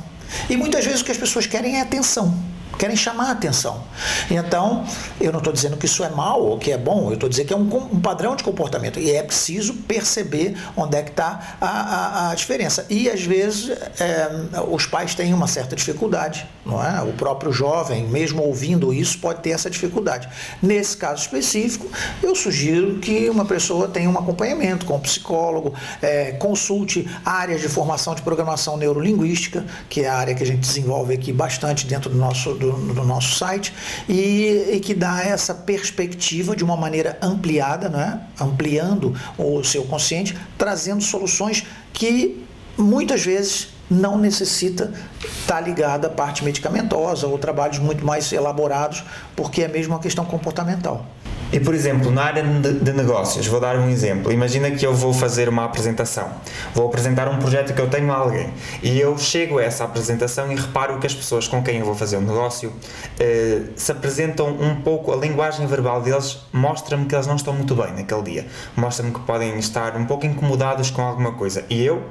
[0.48, 2.48] E muitas vezes o que as pessoas querem é atenção
[2.79, 3.83] querem chamar a atenção.
[4.31, 4.87] Então,
[5.21, 7.47] eu não estou dizendo que isso é mal ou que é bom, eu estou dizendo
[7.49, 11.57] que é um, um, padrão de comportamento e é preciso perceber onde é que está
[11.61, 12.87] a, a, a, diferença.
[12.88, 14.31] E às vezes é,
[14.71, 17.03] os pais têm uma certa dificuldade, não é?
[17.03, 20.29] O próprio jovem, mesmo ouvindo isso, pode ter essa dificuldade.
[20.62, 21.88] Nesse caso específico,
[22.23, 27.69] eu sugiro que uma pessoa tenha um acompanhamento com um psicólogo, é, consulte áreas de
[27.69, 32.09] formação de programação neurolinguística, que é a área que a gente desenvolve aqui bastante dentro
[32.09, 33.72] do nosso do do, do nosso site
[34.09, 38.20] e, e, que dá essa perspectiva de uma maneira ampliada, né?
[38.40, 42.44] ampliando o seu consciente, trazendo soluções que
[42.76, 44.92] muitas vezes não necessita
[45.24, 49.02] estar tá ligada à parte medicamentosa ou trabalhos muito mais elaborados,
[49.35, 51.07] porque é mesmo uma questão comportamental.
[51.51, 54.31] E, por exemplo, na área de negócios, vou dar um exemplo.
[54.31, 56.31] Imagina que eu vou fazer uma apresentação,
[56.75, 58.53] vou apresentar um projeto que eu tenho a alguém.
[58.83, 61.95] E eu chego a essa apresentação e reparo que as pessoas com quem eu vou
[61.95, 62.73] fazer o um negócio
[63.19, 67.75] eh, se apresentam um pouco, a linguagem verbal deles mostra-me que eles não estão muito
[67.75, 71.65] bem naquele dia, mostra-me que podem estar um pouco incomodados com alguma coisa.
[71.71, 72.03] E eu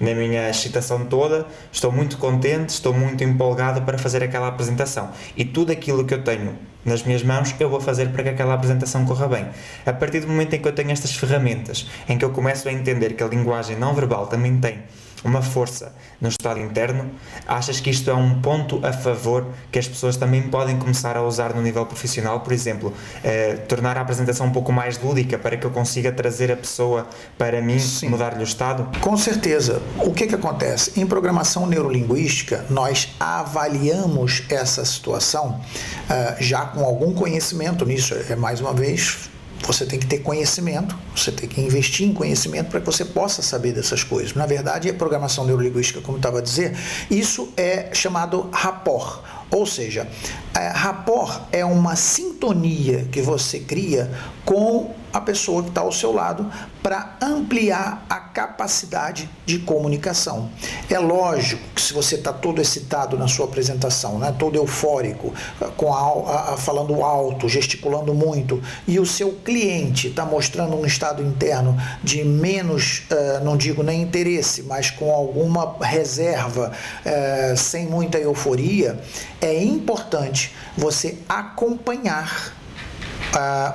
[0.00, 5.10] na minha excitação toda, estou muito contente, estou muito empolgado para fazer aquela apresentação.
[5.36, 8.54] E tudo aquilo que eu tenho nas minhas mãos, eu vou fazer para que aquela
[8.54, 9.46] apresentação corra bem.
[9.84, 12.72] A partir do momento em que eu tenho estas ferramentas, em que eu começo a
[12.72, 14.84] entender que a linguagem não verbal também tem
[15.24, 17.10] uma força no estado interno,
[17.46, 21.22] achas que isto é um ponto a favor que as pessoas também podem começar a
[21.22, 22.40] usar no nível profissional?
[22.40, 26.50] Por exemplo, eh, tornar a apresentação um pouco mais lúdica para que eu consiga trazer
[26.50, 28.88] a pessoa para mim, mudar-lhe o estado?
[29.00, 29.82] Com certeza.
[29.98, 30.98] O que, que acontece?
[30.98, 35.60] Em programação neurolinguística, nós avaliamos essa situação
[36.08, 38.14] uh, já com algum conhecimento nisso.
[38.28, 39.30] É mais uma vez
[39.64, 43.42] você tem que ter conhecimento, você tem que investir em conhecimento para que você possa
[43.42, 44.34] saber dessas coisas.
[44.34, 46.76] Na verdade, a programação neurolinguística, como estava a dizer,
[47.10, 49.22] isso é chamado rapport.
[49.50, 50.08] Ou seja,
[50.54, 54.10] é, rapport é uma sintonia que você cria
[54.44, 56.50] com a pessoa que está ao seu lado
[56.82, 60.50] para ampliar a capacidade de comunicação.
[60.88, 65.34] É lógico que se você está todo excitado na sua apresentação, né, todo eufórico,
[65.76, 71.22] com a, a, falando alto, gesticulando muito, e o seu cliente está mostrando um estado
[71.22, 76.72] interno de menos, uh, não digo nem interesse, mas com alguma reserva,
[77.04, 79.00] uh, sem muita euforia,
[79.40, 82.54] é importante você acompanhar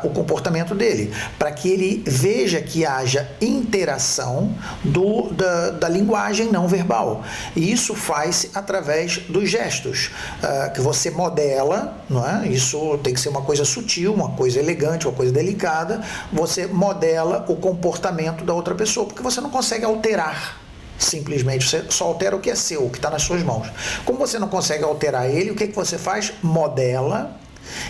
[0.04, 6.68] o comportamento dele, para que ele veja que haja interação do, da, da linguagem não
[6.68, 7.24] verbal.
[7.56, 10.12] E isso faz através dos gestos,
[10.44, 12.48] uh, que você modela, não é?
[12.48, 17.46] isso tem que ser uma coisa sutil, uma coisa elegante, uma coisa delicada, você modela
[17.48, 20.60] o comportamento da outra pessoa, porque você não consegue alterar
[20.98, 21.68] simplesmente.
[21.68, 23.68] Você só altera o que é seu, o que está nas suas mãos.
[24.06, 26.32] Como você não consegue alterar ele, o que, que você faz?
[26.44, 27.41] Modela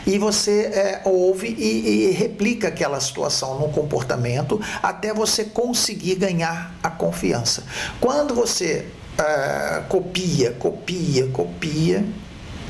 [0.05, 6.75] e você é, ouve e, e, replica aquela situação no comportamento até você conseguir ganhar
[6.81, 7.63] a confiança.
[7.99, 12.05] Quando você é, copia, copia, copia,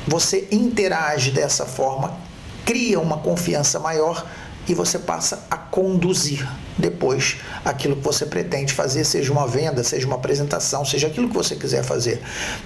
[0.06, 2.16] você interage dessa forma,
[2.64, 4.26] cria uma confiança maior
[4.68, 10.06] e você passa a conduzir depois aquilo que você pretende fazer, seja uma venda, seja
[10.06, 12.20] uma apresentação, seja aquilo que você quiser fazer.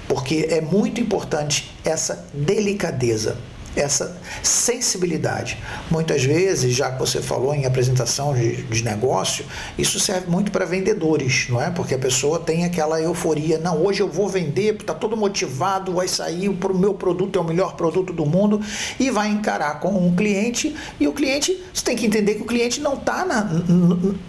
[0.08, 3.36] Porque é muito importante essa delicadeza
[3.76, 5.58] essa sensibilidade.
[5.90, 9.44] Muitas vezes, já que você falou em apresentação de, de negócio,
[9.76, 11.70] isso serve muito para vendedores, não é?
[11.70, 16.08] Porque a pessoa tem aquela euforia, não, hoje eu vou vender, está todo motivado, vai
[16.08, 18.60] sair, o meu produto é o melhor produto do mundo
[18.98, 22.46] e vai encarar com um cliente e o cliente, você tem que entender que o
[22.46, 23.26] cliente não está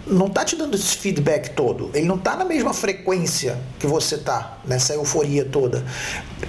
[0.06, 4.16] não tá te dando esse feedback todo, ele não está na mesma frequência que você
[4.16, 5.84] está, nessa euforia toda.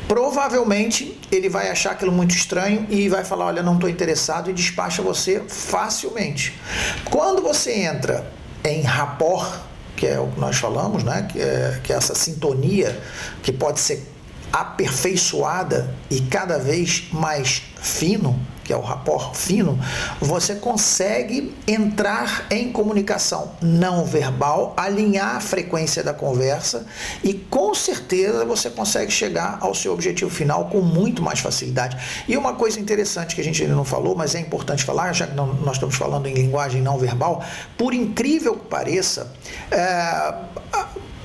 [0.08, 4.54] Provavelmente ele vai achar aquilo muito estranho e vai falar: Olha, não estou interessado, e
[4.54, 6.60] despacha você facilmente.
[7.10, 8.32] Quando você entra
[8.63, 9.60] em rapport,
[9.96, 11.28] que é o que nós falamos, né?
[11.30, 12.98] que, é, que é essa sintonia
[13.44, 14.02] que pode ser
[14.52, 19.80] aperfeiçoada e cada vez mais fino, que é o rapport fino,
[20.22, 26.86] você consegue entrar em comunicação não verbal, alinhar a frequência da conversa
[27.24, 31.98] e com certeza você consegue chegar ao seu objetivo final com muito mais facilidade.
[32.28, 35.26] E uma coisa interessante que a gente ainda não falou, mas é importante falar, já
[35.26, 37.44] que nós estamos falando em linguagem não verbal,
[37.76, 39.32] por incrível que pareça,
[39.72, 40.36] é,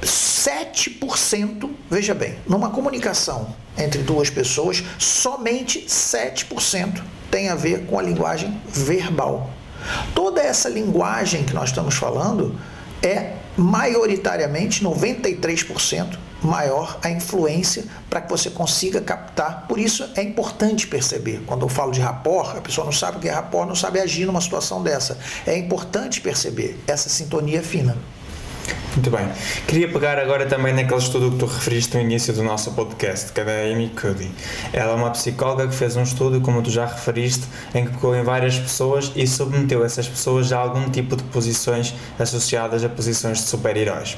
[0.04, 8.02] 7%, veja bem, numa comunicação entre duas pessoas, somente 7% tem a ver com a
[8.02, 9.50] linguagem verbal.
[10.14, 12.58] Toda essa linguagem que nós estamos falando
[13.02, 19.66] é maioritariamente 93% maior a influência para que você consiga captar.
[19.66, 21.42] Por isso é importante perceber.
[21.46, 23.98] Quando eu falo de rapport, a pessoa não sabe o que é rapport, não sabe
[23.98, 25.18] agir numa situação dessa.
[25.46, 27.96] É importante perceber essa sintonia fina.
[28.94, 29.28] Muito bem.
[29.66, 33.40] Queria pegar agora também naquele estudo que tu referiste no início do nosso podcast, que
[33.40, 34.30] é da Amy Cuddy.
[34.72, 38.14] Ela é uma psicóloga que fez um estudo, como tu já referiste, em que pegou
[38.14, 43.38] em várias pessoas e submeteu essas pessoas a algum tipo de posições associadas a posições
[43.38, 44.16] de super-heróis.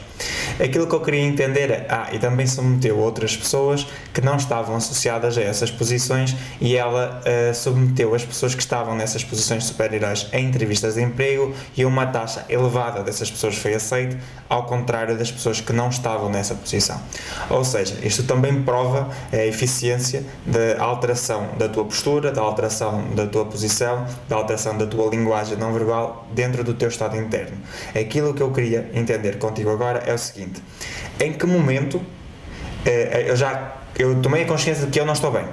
[0.62, 4.76] Aquilo que eu queria entender é, ah, e também submeteu outras pessoas que não estavam
[4.76, 9.70] associadas a essas posições e ela uh, submeteu as pessoas que estavam nessas posições de
[9.70, 14.18] super-heróis a entrevistas de emprego e uma taxa elevada dessas pessoas foi aceita
[14.50, 17.00] ao contrário das pessoas que não estavam nessa posição.
[17.48, 23.26] Ou seja, isto também prova a eficiência da alteração da tua postura, da alteração da
[23.26, 27.56] tua posição, da alteração da tua linguagem não verbal dentro do teu estado interno.
[27.98, 30.62] Aquilo que eu queria entender contigo agora é o seguinte:
[31.20, 32.00] em que momento
[32.84, 35.44] eh, eu já eu tomei a consciência de que eu não estou bem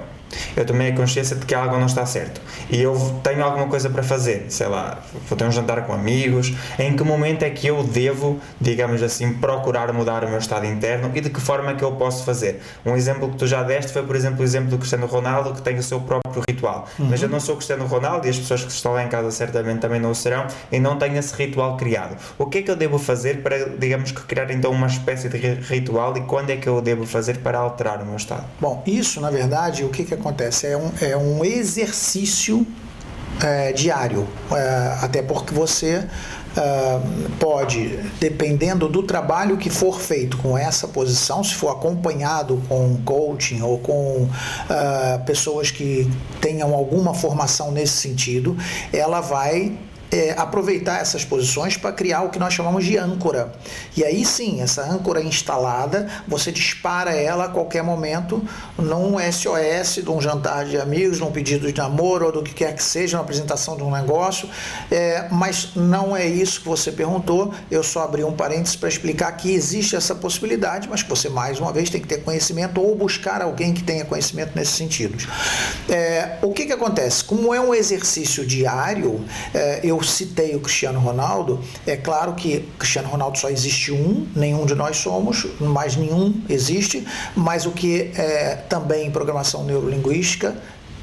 [0.56, 3.88] eu tomei a consciência de que algo não está certo e eu tenho alguma coisa
[3.90, 7.66] para fazer, sei lá, vou ter um jantar com amigos, em que momento é que
[7.66, 11.74] eu devo, digamos assim, procurar mudar o meu estado interno e de que forma é
[11.74, 12.60] que eu posso fazer?
[12.84, 15.62] Um exemplo que tu já deste foi, por exemplo, o exemplo do Cristiano Ronaldo, que
[15.62, 16.86] tem o seu próprio ritual.
[16.98, 17.08] Uhum.
[17.10, 19.80] Mas eu não sou Cristiano Ronaldo e as pessoas que estão lá em casa certamente
[19.80, 22.16] também não o serão e não tenho esse ritual criado.
[22.38, 25.36] O que é que eu devo fazer para, digamos que, criar então uma espécie de
[25.36, 28.44] ritual e quando é que eu devo fazer para alterar o meu estado?
[28.60, 30.23] Bom, isso na verdade, o que, que acontece?
[30.66, 32.66] É um, é um exercício
[33.42, 36.06] é, diário, é, até porque você
[36.54, 42.96] Uh, pode, dependendo do trabalho que for feito com essa posição, se for acompanhado com
[43.04, 46.08] coaching ou com uh, pessoas que
[46.40, 48.56] tenham alguma formação nesse sentido,
[48.92, 49.76] ela vai
[50.14, 53.52] é, aproveitar essas posições para criar o que nós chamamos de âncora.
[53.96, 58.40] E aí sim, essa âncora instalada, você dispara ela a qualquer momento
[58.78, 62.76] num SOS de um jantar de amigos, num pedido de namoro ou do que quer
[62.76, 64.48] que seja, uma apresentação de um negócio.
[64.88, 67.52] É, mas não é isso que você perguntou.
[67.68, 71.58] Eu só abri um parênteses para explicar que existe essa possibilidade, mas que você mais
[71.58, 75.16] uma vez tem que ter conhecimento ou buscar alguém que tenha conhecimento nesse sentido.
[75.88, 77.24] É, o que, que acontece?
[77.24, 83.08] Como é um exercício diário, é, eu citei o Cristiano Ronaldo, é claro que Cristiano
[83.08, 88.56] Ronaldo só existe um, nenhum de nós somos, mais nenhum existe, mas o que é
[88.68, 90.54] também em programação neurolinguística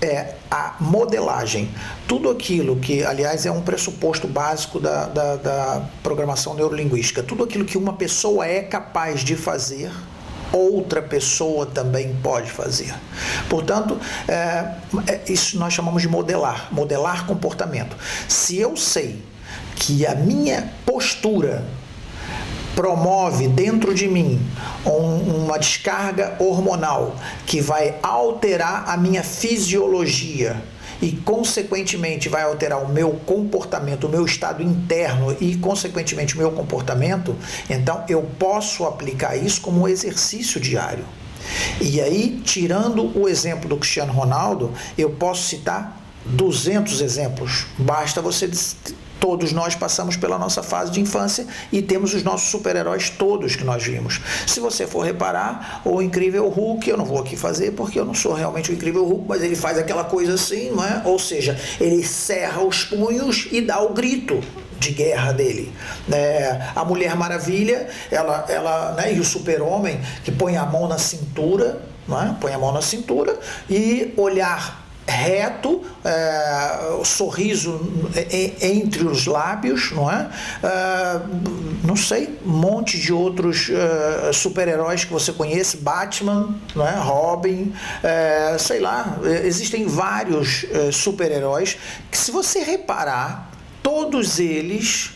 [0.01, 1.69] é a modelagem.
[2.07, 7.63] Tudo aquilo que, aliás, é um pressuposto básico da, da, da programação neurolinguística, tudo aquilo
[7.63, 9.91] que uma pessoa é capaz de fazer
[10.51, 12.93] outra pessoa também pode fazer.
[13.49, 14.75] Portanto, é,
[15.07, 17.95] é, isso nós chamamos de modelar, modelar comportamento.
[18.27, 19.21] Se eu sei
[19.75, 21.63] que a minha postura
[22.75, 24.39] promove dentro de mim
[24.85, 30.61] um, uma descarga hormonal que vai alterar a minha fisiologia,
[31.01, 36.51] e, consequentemente, vai alterar o meu comportamento, o meu estado interno e, consequentemente, o meu
[36.51, 37.35] comportamento,
[37.69, 41.05] então eu posso aplicar isso como um exercício diário.
[41.81, 47.65] E aí, tirando o exemplo do Cristiano Ronaldo, eu posso citar 200 exemplos.
[47.77, 48.49] Basta você
[49.21, 53.63] Todos nós passamos pela nossa fase de infância e temos os nossos super-heróis todos que
[53.63, 54.19] nós vimos.
[54.47, 58.15] Se você for reparar, o Incrível Hulk, eu não vou aqui fazer porque eu não
[58.15, 61.03] sou realmente o Incrível Hulk, mas ele faz aquela coisa assim, não é?
[61.05, 64.41] Ou seja, ele cerra os punhos e dá o grito
[64.79, 65.71] de guerra dele.
[66.11, 70.97] É, a Mulher Maravilha, ela, ela, né, e o Super-Homem, que põe a mão na
[70.97, 72.35] cintura, não é?
[72.41, 73.37] põe a mão na cintura
[73.69, 74.80] e olhar
[75.11, 77.79] reto, é, sorriso
[78.61, 80.29] entre os lábios, não é?
[80.63, 81.21] é
[81.83, 86.95] não sei, um monte de outros é, super-heróis que você conhece, Batman, não é?
[86.97, 91.77] Robin, é, sei lá, existem vários é, super-heróis
[92.09, 93.51] que se você reparar,
[93.81, 95.11] todos eles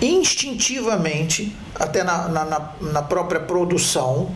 [0.00, 4.30] instintivamente, até na, na, na própria produção,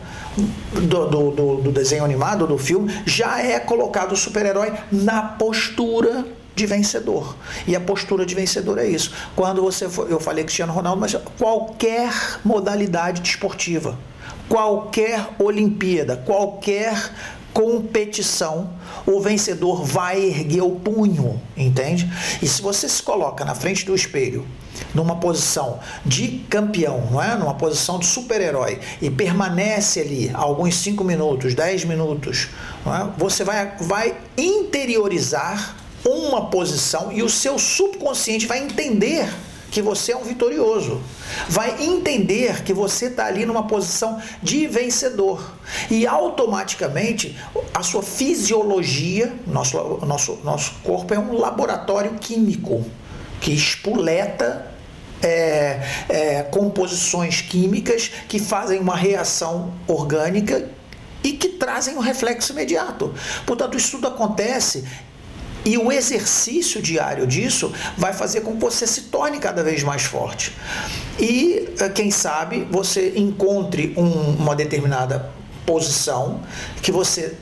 [0.71, 6.65] do, do, do, desenho animado, do filme, já é colocado o super-herói na postura de
[6.65, 7.35] vencedor.
[7.67, 9.11] E a postura de vencedor é isso.
[9.35, 12.11] Quando você for, eu falei Cristiano Ronaldo, mas qualquer
[12.43, 13.97] modalidade desportiva,
[14.49, 17.11] qualquer Olimpíada, qualquer
[17.53, 18.71] competição,
[19.05, 22.11] o vencedor vai erguer o punho, entende?
[22.41, 24.45] E se você se coloca na frente do espelho,
[24.93, 27.35] numa posição de campeão, não é?
[27.35, 32.49] Numa posição de super-herói e permanece ali alguns 5 minutos, 10 minutos,
[32.85, 33.07] é?
[33.17, 35.75] você vai, vai interiorizar
[36.05, 39.29] uma posição e o seu subconsciente vai entender
[39.73, 41.01] que você é um vitorioso.
[41.49, 45.51] Vai entender que você está ali numa posição de vencedor.
[45.89, 47.35] E automaticamente
[47.73, 52.85] a sua fisiologia, nosso, nosso, nosso corpo é um laboratório químico
[53.41, 54.71] que espuleta
[55.23, 60.69] é, é, composições químicas que fazem uma reação orgânica
[61.23, 63.11] e que trazem um reflexo imediato.
[63.43, 64.85] Portanto, isso tudo acontece
[65.65, 70.03] e o exercício diário disso vai fazer com que você se torne cada vez mais
[70.03, 70.53] forte.
[71.19, 75.31] E, eh, quem sabe, você encontre um, uma determinada
[75.65, 76.41] posição
[76.81, 77.37] que você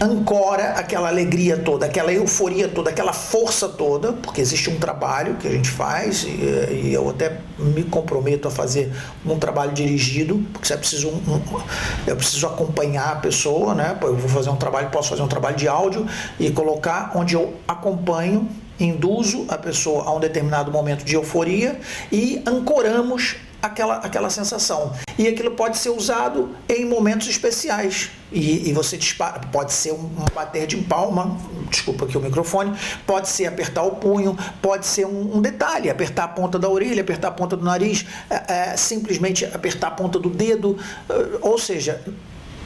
[0.00, 5.46] ancora aquela alegria toda, aquela euforia toda, aquela força toda, porque existe um trabalho que
[5.46, 8.90] a gente faz e, e eu até me comprometo a fazer
[9.26, 11.60] um trabalho dirigido, porque é preciso um, um,
[12.06, 13.98] eu preciso acompanhar a pessoa, né?
[14.00, 16.06] Eu vou fazer um trabalho, posso fazer um trabalho de áudio
[16.38, 18.48] e colocar onde eu acompanho
[18.78, 21.78] induzo a pessoa a um determinado momento de euforia
[22.10, 24.92] e ancoramos aquela, aquela sensação.
[25.18, 28.10] E aquilo pode ser usado em momentos especiais.
[28.32, 31.36] E, e você dispara, pode ser um, um, bater de palma,
[31.68, 36.24] desculpa aqui o microfone, pode ser apertar o punho, pode ser um, um detalhe, apertar
[36.24, 40.16] a ponta da orelha, apertar a ponta do nariz, é, é, simplesmente apertar a ponta
[40.16, 40.78] do dedo,
[41.40, 42.00] ou seja,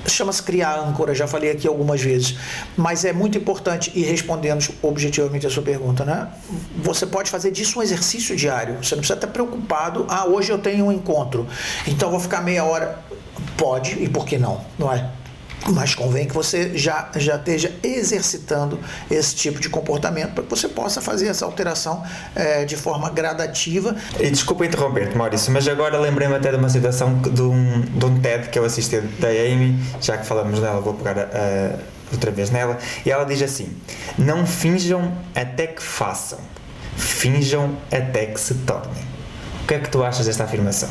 [0.06, 2.36] chama-se criar âncora, já falei aqui algumas vezes,
[2.76, 6.28] mas é muito importante, e respondendo objetivamente a sua pergunta, né?
[6.76, 10.58] Você pode fazer disso um exercício diário, você não precisa estar preocupado, ah, hoje eu
[10.58, 11.46] tenho um encontro,
[11.86, 12.98] então vou ficar meia hora.
[13.56, 14.60] Pode, e por que não?
[14.78, 15.10] Não é?
[15.68, 18.78] Mas convém que você já, já esteja exercitando
[19.10, 22.02] esse tipo de comportamento para que você possa fazer essa alteração
[22.34, 23.96] é, de forma gradativa.
[24.18, 28.20] E desculpa interromper-te, Maurício, mas agora lembrei-me até de uma situação de um, de um
[28.20, 31.78] TED que eu assisti da Amy, já que falamos dela, vou pegar uh,
[32.12, 33.68] outra vez nela, e ela diz assim:
[34.18, 36.38] Não finjam até que façam,
[36.96, 39.14] finjam até que se tornem.
[39.62, 40.90] O que é que tu achas desta afirmação?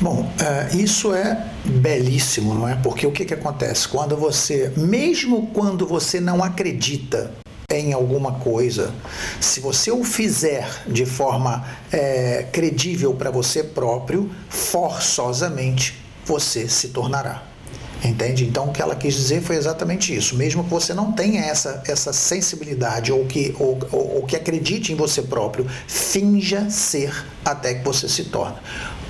[0.00, 2.76] Bom, é, isso é belíssimo, não é?
[2.76, 3.88] Porque o que, que acontece?
[3.88, 7.32] Quando você, mesmo quando você não acredita
[7.68, 8.94] em alguma coisa,
[9.40, 17.42] se você o fizer de forma é, credível para você próprio, forçosamente você se tornará.
[18.04, 18.44] Entende?
[18.44, 20.36] Então o que ela quis dizer foi exatamente isso.
[20.36, 24.92] Mesmo que você não tenha essa, essa sensibilidade ou que, ou, ou, ou que acredite
[24.92, 27.12] em você próprio, finja ser
[27.44, 28.56] até que você se torne.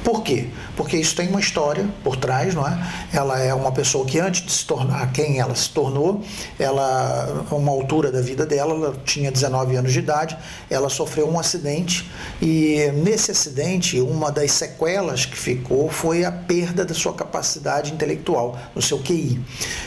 [0.04, 0.48] Por quê?
[0.76, 2.78] Porque isso tem uma história por trás, não é?
[3.12, 6.22] Ela é uma pessoa que antes de se tornar quem ela se tornou,
[6.58, 10.36] ela, uma altura da vida dela, ela tinha 19 anos de idade,
[10.70, 12.08] ela sofreu um acidente
[12.40, 18.58] e nesse acidente, uma das sequelas que ficou foi a perda da sua capacidade intelectual,
[18.74, 19.40] no seu QI.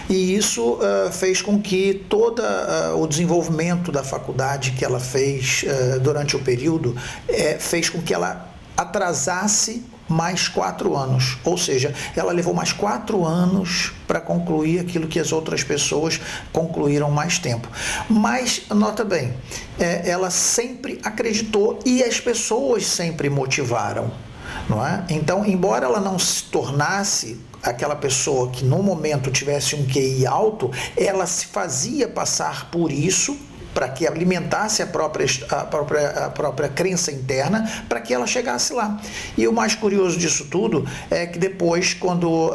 [0.10, 5.64] E isso uh, fez com que todo uh, o desenvolvimento da faculdade que ela fez
[5.64, 6.96] uh, durante o período
[7.28, 11.38] eh, fez com que ela atrasasse mais quatro anos.
[11.44, 16.20] Ou seja, ela levou mais quatro anos para concluir aquilo que as outras pessoas
[16.52, 17.68] concluíram mais tempo.
[18.10, 19.34] Mas, nota bem,
[19.80, 24.12] é, ela sempre acreditou e as pessoas sempre motivaram.
[24.70, 25.04] Não é?
[25.10, 30.72] Então, embora ela não se tornasse aquela pessoa que no momento tivesse um QI alto,
[30.98, 33.38] ela se fazia passar por isso
[33.74, 38.74] para que alimentasse a própria, a própria, a própria crença interna, para que ela chegasse
[38.74, 39.00] lá.
[39.38, 42.54] E o mais curioso disso tudo é que depois, quando uh,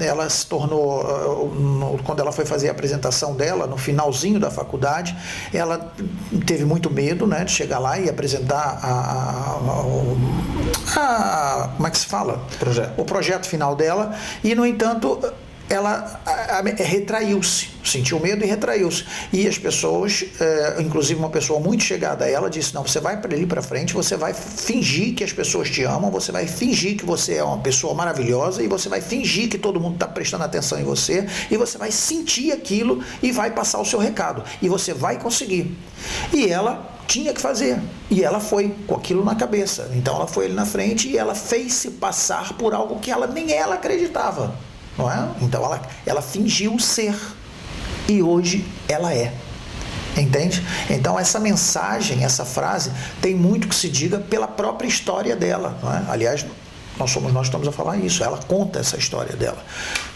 [0.00, 4.50] ela se tornou, uh, no, quando ela foi fazer a apresentação dela, no finalzinho da
[4.50, 5.16] faculdade,
[5.52, 5.92] ela
[6.46, 9.56] teve muito medo né, de chegar lá e apresentar a, a,
[10.96, 12.40] a como é que se fala?
[12.58, 12.92] Projeto.
[12.96, 15.20] O projeto final dela, e no entanto
[15.68, 16.20] ela
[16.78, 19.04] retraiu-se, sentiu medo e retraiu-se.
[19.32, 23.20] E as pessoas, é, inclusive uma pessoa muito chegada a ela, disse: Não, você vai
[23.20, 26.96] para ali para frente, você vai fingir que as pessoas te amam, você vai fingir
[26.96, 30.44] que você é uma pessoa maravilhosa e você vai fingir que todo mundo está prestando
[30.44, 34.44] atenção em você e você vai sentir aquilo e vai passar o seu recado.
[34.62, 35.76] E você vai conseguir.
[36.32, 37.80] E ela tinha que fazer.
[38.10, 39.90] E ela foi com aquilo na cabeça.
[39.94, 43.26] Então ela foi ali na frente e ela fez se passar por algo que ela
[43.26, 44.54] nem ela acreditava
[44.96, 45.28] não é?
[45.40, 47.14] Então ela, ela fingiu ser
[48.08, 49.32] e hoje ela é.
[50.16, 50.64] Entende?
[50.88, 52.90] Então essa mensagem, essa frase
[53.20, 56.10] tem muito que se diga pela própria história dela, é?
[56.10, 56.46] Aliás,
[56.98, 58.24] nós somos nós estamos a falar isso.
[58.24, 59.58] Ela conta essa história dela.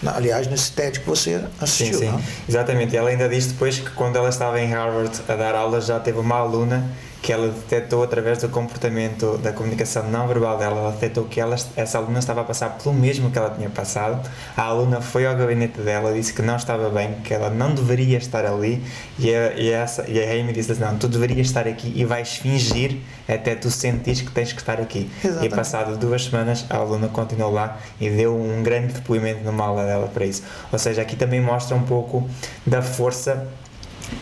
[0.07, 1.99] Aliás, nesse TED que você assistiu.
[1.99, 2.11] Sim, sim.
[2.11, 2.23] Não?
[2.49, 2.97] Exatamente.
[2.97, 6.19] Ela ainda disse depois que quando ela estava em Harvard a dar aulas já teve
[6.19, 6.91] uma aluna
[7.23, 11.55] que ela detectou através do comportamento da comunicação não verbal dela, ela detectou que ela,
[11.77, 14.29] essa aluna estava a passar pelo mesmo que ela tinha passado.
[14.57, 18.17] A aluna foi ao gabinete dela, disse que não estava bem, que ela não deveria
[18.17, 18.83] estar ali
[19.19, 22.05] e a, e essa, e a Amy disse assim, não, tu deverias estar aqui e
[22.05, 22.99] vais fingir
[23.29, 25.11] até tu sentires que tens que estar aqui.
[25.23, 25.53] Exatamente.
[25.53, 29.85] E passado duas semanas a aluna continuou lá e deu um grande depoimento numa aula
[29.85, 30.43] dela para isso.
[30.73, 32.29] Ou seja, aqui também mostra um pouco
[32.67, 33.47] da força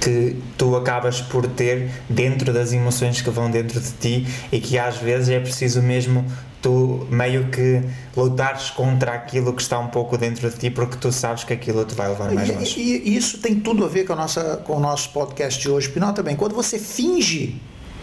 [0.00, 4.78] que tu acabas por ter dentro das emoções que vão dentro de ti e que
[4.78, 6.24] às vezes é preciso mesmo
[6.60, 7.82] tu meio que
[8.16, 11.84] lutares contra aquilo que está um pouco dentro de ti porque tu sabes que aquilo
[11.84, 12.80] te vai levar mais longe.
[12.80, 15.70] E, e isso tem tudo a ver com, a nossa, com o nosso podcast de
[15.70, 17.60] hoje, porque nota bem, quando você finge,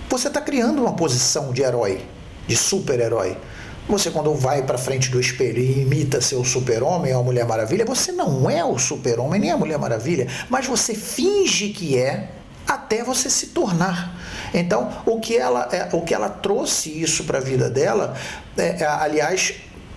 [0.10, 2.02] você está criando uma posição de herói,
[2.48, 3.38] de super-herói.
[3.88, 7.86] Você, quando vai para frente do espelho e imita seu super-homem ou a Mulher Maravilha,
[7.86, 12.30] você não é o super-homem nem a Mulher Maravilha, mas você finge que é
[12.68, 14.20] até você se tornar.
[14.54, 18.16] Então, o que ela, é, o que ela trouxe isso para a vida dela,
[18.58, 19.54] é, é, aliás,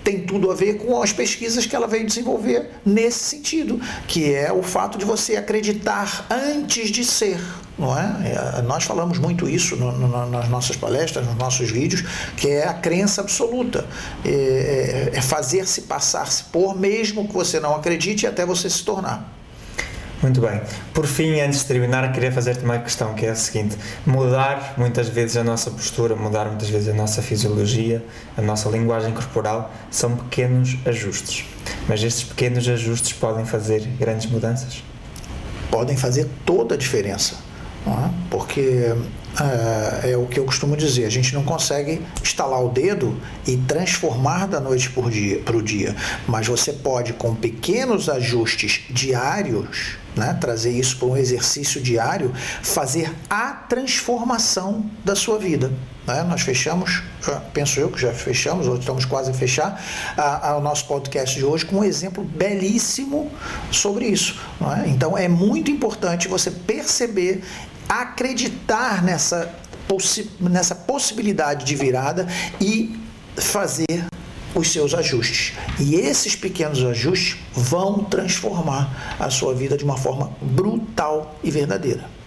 [0.08, 4.50] tem tudo a ver com as pesquisas que ela veio desenvolver nesse sentido, que é
[4.50, 7.38] o fato de você acreditar antes de ser
[7.78, 8.58] não é?
[8.58, 8.62] é?
[8.62, 12.02] Nós falamos muito isso no, no, nas nossas palestras, nos nossos vídeos,
[12.36, 13.86] que é a crença absoluta.
[14.24, 19.37] É, é, é fazer-se passar-se por, mesmo que você não acredite, até você se tornar.
[20.20, 20.60] Muito bem.
[20.92, 25.08] Por fim, antes de terminar, queria fazer-te uma questão que é a seguinte: mudar muitas
[25.08, 28.04] vezes a nossa postura, mudar muitas vezes a nossa fisiologia,
[28.36, 31.44] a nossa linguagem corporal, são pequenos ajustes.
[31.88, 34.82] Mas estes pequenos ajustes podem fazer grandes mudanças?
[35.70, 37.36] Podem fazer toda a diferença.
[37.86, 38.10] É?
[38.28, 38.94] Porque
[39.40, 43.16] é, é, o que eu costumo dizer, a gente não consegue estalar o dedo
[43.46, 49.96] e transformar da noite para o dia, dia, mas você pode, com pequenos ajustes diários,
[50.16, 52.32] né, trazer isso para um exercício diário,
[52.62, 55.70] fazer a transformação da sua vida.
[56.08, 56.22] Né?
[56.24, 57.02] Nós fechamos,
[57.52, 59.80] penso eu que já fechamos, ou estamos quase a fechar,
[60.16, 63.30] a, a, o nosso podcast de hoje com um exemplo belíssimo
[63.70, 64.40] sobre isso.
[64.84, 64.88] É?
[64.88, 67.44] Então é muito importante você perceber
[67.88, 69.54] acreditar nessa,
[69.86, 72.26] possi nessa possibilidade de virada
[72.60, 72.98] e
[73.36, 74.06] fazer
[74.54, 75.56] os seus ajustes.
[75.78, 82.17] E esses pequenos ajustes vão transformar a sua vida de uma forma brutal e verdadeira.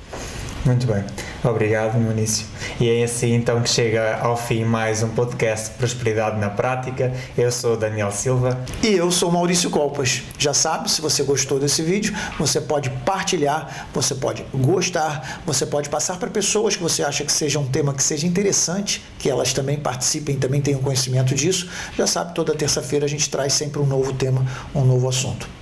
[0.63, 1.03] Muito bem.
[1.43, 2.45] Obrigado, Manício.
[2.79, 7.11] E é assim então que chega ao fim mais um podcast Prosperidade na Prática.
[7.35, 8.63] Eu sou Daniel Silva.
[8.83, 10.21] E eu sou Maurício Colpas.
[10.37, 15.89] Já sabe, se você gostou desse vídeo, você pode partilhar, você pode gostar, você pode
[15.89, 19.53] passar para pessoas que você acha que seja um tema que seja interessante, que elas
[19.53, 21.69] também participem, também tenham conhecimento disso.
[21.97, 24.45] Já sabe, toda terça-feira a gente traz sempre um novo tema,
[24.75, 25.60] um novo assunto.